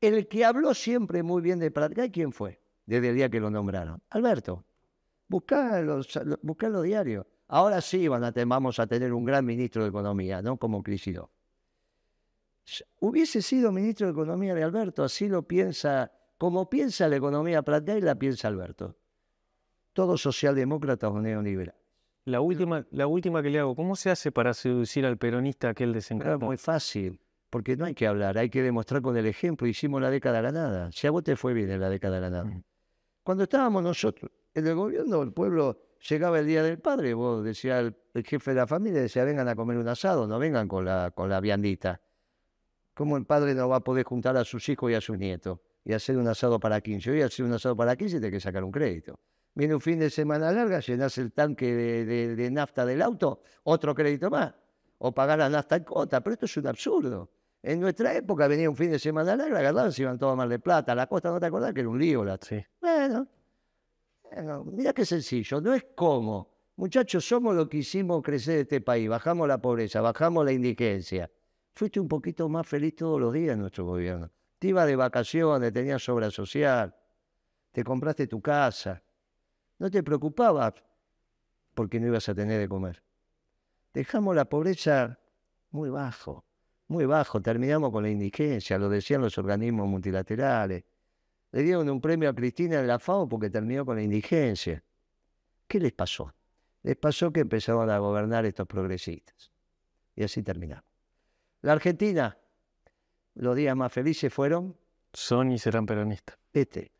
El 0.00 0.26
que 0.26 0.44
habló 0.44 0.74
siempre 0.74 1.22
muy 1.22 1.40
bien 1.40 1.60
de 1.60 1.70
Pratay, 1.70 2.10
¿quién 2.10 2.32
fue? 2.32 2.60
Desde 2.86 3.10
el 3.10 3.16
día 3.16 3.28
que 3.28 3.40
lo 3.40 3.50
nombraron. 3.50 4.00
Alberto, 4.10 4.64
buscá 5.28 5.80
los, 5.82 6.08
los 6.42 6.82
diarios. 6.82 7.26
Ahora 7.48 7.80
sí 7.80 8.08
van 8.08 8.24
a 8.24 8.32
vamos 8.46 8.78
a 8.78 8.86
tener 8.86 9.12
un 9.12 9.24
gran 9.24 9.44
ministro 9.44 9.82
de 9.82 9.90
Economía, 9.90 10.42
¿no? 10.42 10.56
Como 10.56 10.82
Crisidó. 10.82 11.30
Hubiese 12.98 13.42
sido 13.42 13.70
ministro 13.70 14.06
de 14.06 14.12
Economía 14.12 14.54
de 14.54 14.64
Alberto, 14.64 15.04
así 15.04 15.28
lo 15.28 15.46
piensa, 15.46 16.10
como 16.36 16.68
piensa 16.68 17.08
la 17.08 17.16
economía 17.16 17.62
plantea 17.62 17.98
y 17.98 18.00
la 18.00 18.16
piensa 18.16 18.48
Alberto. 18.48 18.96
Todos 19.92 20.20
socialdemócratas 20.20 21.10
o 21.10 21.20
neoliberales. 21.20 21.80
La 22.24 22.40
última, 22.40 22.84
la 22.90 23.06
última 23.06 23.40
que 23.40 23.50
le 23.50 23.60
hago, 23.60 23.76
¿cómo 23.76 23.94
se 23.94 24.10
hace 24.10 24.32
para 24.32 24.52
seducir 24.52 25.06
al 25.06 25.16
peronista 25.16 25.68
aquel 25.68 25.92
desencanto? 25.92 26.44
muy 26.44 26.56
fácil, 26.56 27.20
porque 27.50 27.76
no 27.76 27.84
hay 27.84 27.94
que 27.94 28.08
hablar, 28.08 28.36
hay 28.36 28.50
que 28.50 28.62
demostrar 28.62 29.00
con 29.00 29.16
el 29.16 29.26
ejemplo. 29.26 29.68
Hicimos 29.68 30.02
la 30.02 30.10
década 30.10 30.40
ganada. 30.40 30.90
Si 30.90 31.06
a 31.06 31.12
vos 31.12 31.22
te 31.22 31.36
fue 31.36 31.54
bien 31.54 31.70
en 31.70 31.80
la 31.80 31.88
década 31.88 32.18
ganada. 32.18 32.46
Mm. 32.46 32.64
Cuando 33.26 33.42
estábamos 33.42 33.82
nosotros 33.82 34.30
en 34.54 34.68
el 34.68 34.76
gobierno, 34.76 35.20
el 35.20 35.32
pueblo 35.32 35.96
llegaba 36.08 36.38
el 36.38 36.46
Día 36.46 36.62
del 36.62 36.78
Padre, 36.78 37.12
vos 37.12 37.42
decía 37.42 37.80
el, 37.80 37.96
jefe 38.24 38.52
de 38.52 38.58
la 38.58 38.68
familia, 38.68 39.00
decía, 39.00 39.24
vengan 39.24 39.48
a 39.48 39.56
comer 39.56 39.78
un 39.78 39.88
asado, 39.88 40.28
no 40.28 40.38
vengan 40.38 40.68
con 40.68 40.84
la, 40.84 41.10
con 41.10 41.28
la 41.28 41.40
viandita. 41.40 42.00
¿Cómo 42.94 43.16
el 43.16 43.26
padre 43.26 43.52
no 43.56 43.68
va 43.68 43.78
a 43.78 43.80
poder 43.80 44.04
juntar 44.04 44.36
a 44.36 44.44
sus 44.44 44.68
hijos 44.68 44.92
y 44.92 44.94
a 44.94 45.00
sus 45.00 45.18
nietos 45.18 45.58
y 45.84 45.92
hacer 45.92 46.16
un 46.18 46.28
asado 46.28 46.60
para 46.60 46.80
15? 46.80 47.10
Hoy 47.10 47.22
hacer 47.22 47.44
un 47.44 47.52
asado 47.52 47.74
para 47.74 47.96
15 47.96 48.20
tiene 48.20 48.30
que 48.30 48.38
sacar 48.38 48.62
un 48.62 48.70
crédito. 48.70 49.18
Viene 49.54 49.74
un 49.74 49.80
fin 49.80 49.98
de 49.98 50.08
semana 50.08 50.52
larga, 50.52 50.78
llenas 50.78 51.18
el 51.18 51.32
tanque 51.32 51.74
de, 51.74 52.50
nafta 52.52 52.86
del 52.86 53.02
auto, 53.02 53.42
otro 53.64 53.92
crédito 53.92 54.30
más. 54.30 54.54
O 54.98 55.12
pagar 55.12 55.40
la 55.40 55.50
nafta 55.50 55.74
en 55.74 55.82
cota, 55.82 56.20
pero 56.20 56.34
esto 56.34 56.46
es 56.46 56.56
un 56.58 56.68
absurdo. 56.68 57.28
En 57.62 57.80
nuestra 57.80 58.14
época 58.14 58.46
venía 58.46 58.70
un 58.70 58.76
fin 58.76 58.90
de 58.90 58.98
semana 58.98 59.34
larga, 59.34 59.58
agarraban, 59.58 59.92
se 59.92 60.02
iban 60.02 60.18
todos 60.18 60.36
mal 60.36 60.48
de 60.48 60.58
plata. 60.58 60.94
La 60.94 61.06
costa, 61.06 61.30
¿no 61.30 61.40
te 61.40 61.46
acordás? 61.46 61.72
Que 61.72 61.80
era 61.80 61.88
un 61.88 61.98
lío. 61.98 62.24
La... 62.24 62.38
Sí. 62.40 62.64
Bueno, 62.80 63.28
mira 64.64 64.92
qué 64.92 65.04
sencillo, 65.04 65.60
no 65.60 65.74
es 65.74 65.86
como. 65.94 66.54
Muchachos, 66.76 67.26
somos 67.26 67.56
lo 67.56 67.68
que 67.68 67.78
hicimos 67.78 68.22
crecer 68.22 68.60
este 68.60 68.80
país. 68.80 69.08
Bajamos 69.08 69.48
la 69.48 69.60
pobreza, 69.60 70.00
bajamos 70.00 70.44
la 70.44 70.52
indigencia. 70.52 71.30
Fuiste 71.74 71.98
un 71.98 72.08
poquito 72.08 72.48
más 72.48 72.66
feliz 72.66 72.94
todos 72.96 73.20
los 73.20 73.32
días 73.32 73.54
en 73.54 73.60
nuestro 73.60 73.84
gobierno. 73.84 74.30
Te 74.58 74.68
ibas 74.68 74.86
de 74.86 74.96
vacaciones, 74.96 75.72
tenías 75.72 76.08
obra 76.08 76.30
social, 76.30 76.94
te 77.72 77.82
compraste 77.82 78.26
tu 78.26 78.40
casa 78.40 79.02
no 79.78 79.90
te 79.90 80.02
preocupabas 80.02 80.74
porque 81.74 82.00
no 82.00 82.06
ibas 82.06 82.28
a 82.28 82.34
tener 82.34 82.58
de 82.60 82.68
comer. 82.68 83.02
Dejamos 83.92 84.34
la 84.34 84.46
pobreza 84.46 85.18
muy 85.70 85.90
bajo, 85.90 86.45
muy 86.88 87.06
bajo. 87.06 87.40
Terminamos 87.40 87.90
con 87.90 88.02
la 88.02 88.10
indigencia, 88.10 88.78
lo 88.78 88.88
decían 88.88 89.20
los 89.20 89.36
organismos 89.38 89.88
multilaterales. 89.88 90.84
Le 91.52 91.62
dieron 91.62 91.88
un 91.88 92.00
premio 92.00 92.28
a 92.28 92.34
Cristina 92.34 92.80
en 92.80 92.86
la 92.86 92.98
FAO 92.98 93.28
porque 93.28 93.50
terminó 93.50 93.84
con 93.84 93.96
la 93.96 94.02
indigencia. 94.02 94.82
¿Qué 95.66 95.80
les 95.80 95.92
pasó? 95.92 96.32
Les 96.82 96.96
pasó 96.96 97.32
que 97.32 97.40
empezaron 97.40 97.90
a 97.90 97.98
gobernar 97.98 98.44
estos 98.46 98.66
progresistas. 98.66 99.50
Y 100.14 100.22
así 100.22 100.42
terminamos. 100.42 100.84
La 101.62 101.72
Argentina, 101.72 102.38
los 103.34 103.56
días 103.56 103.76
más 103.76 103.92
felices 103.92 104.32
fueron. 104.32 104.76
Son 105.12 105.50
y 105.50 105.58
serán 105.58 105.86
peronistas. 105.86 106.38
Este, 106.52 106.92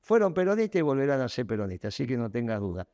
fueron 0.00 0.34
peronistas 0.34 0.80
y 0.80 0.82
volverán 0.82 1.20
a 1.20 1.28
ser 1.28 1.46
peronistas, 1.46 1.94
así 1.94 2.06
que 2.06 2.16
no 2.16 2.30
tengas 2.30 2.60
duda. 2.60 2.86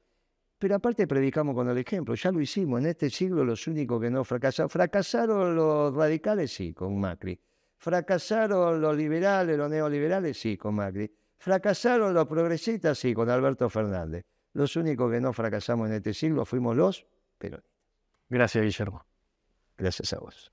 Pero 0.58 0.74
aparte 0.74 1.06
predicamos 1.06 1.54
con 1.54 1.68
el 1.68 1.78
ejemplo, 1.78 2.14
ya 2.14 2.32
lo 2.32 2.40
hicimos, 2.40 2.80
en 2.80 2.86
este 2.86 3.10
siglo 3.10 3.44
los 3.44 3.66
únicos 3.68 4.00
que 4.00 4.10
no 4.10 4.24
fracasaron, 4.24 4.68
fracasaron 4.68 5.54
los 5.54 5.94
radicales, 5.94 6.52
sí, 6.52 6.72
con 6.72 6.98
Macri. 6.98 7.40
Fracasaron 7.76 8.80
los 8.80 8.96
liberales, 8.96 9.56
los 9.56 9.70
neoliberales, 9.70 10.38
sí, 10.38 10.56
con 10.56 10.74
Macri. 10.74 11.08
Fracasaron 11.38 12.12
los 12.12 12.26
progresistas, 12.26 12.98
sí, 12.98 13.14
con 13.14 13.30
Alberto 13.30 13.70
Fernández. 13.70 14.24
Los 14.52 14.74
únicos 14.74 15.12
que 15.12 15.20
no 15.20 15.32
fracasamos 15.32 15.88
en 15.88 15.94
este 15.94 16.12
siglo 16.12 16.44
fuimos 16.44 16.76
los 16.76 17.06
peronistas. 17.38 17.72
Gracias, 18.28 18.64
Guillermo. 18.64 19.06
Gracias 19.76 20.12
a 20.12 20.18
vos. 20.18 20.52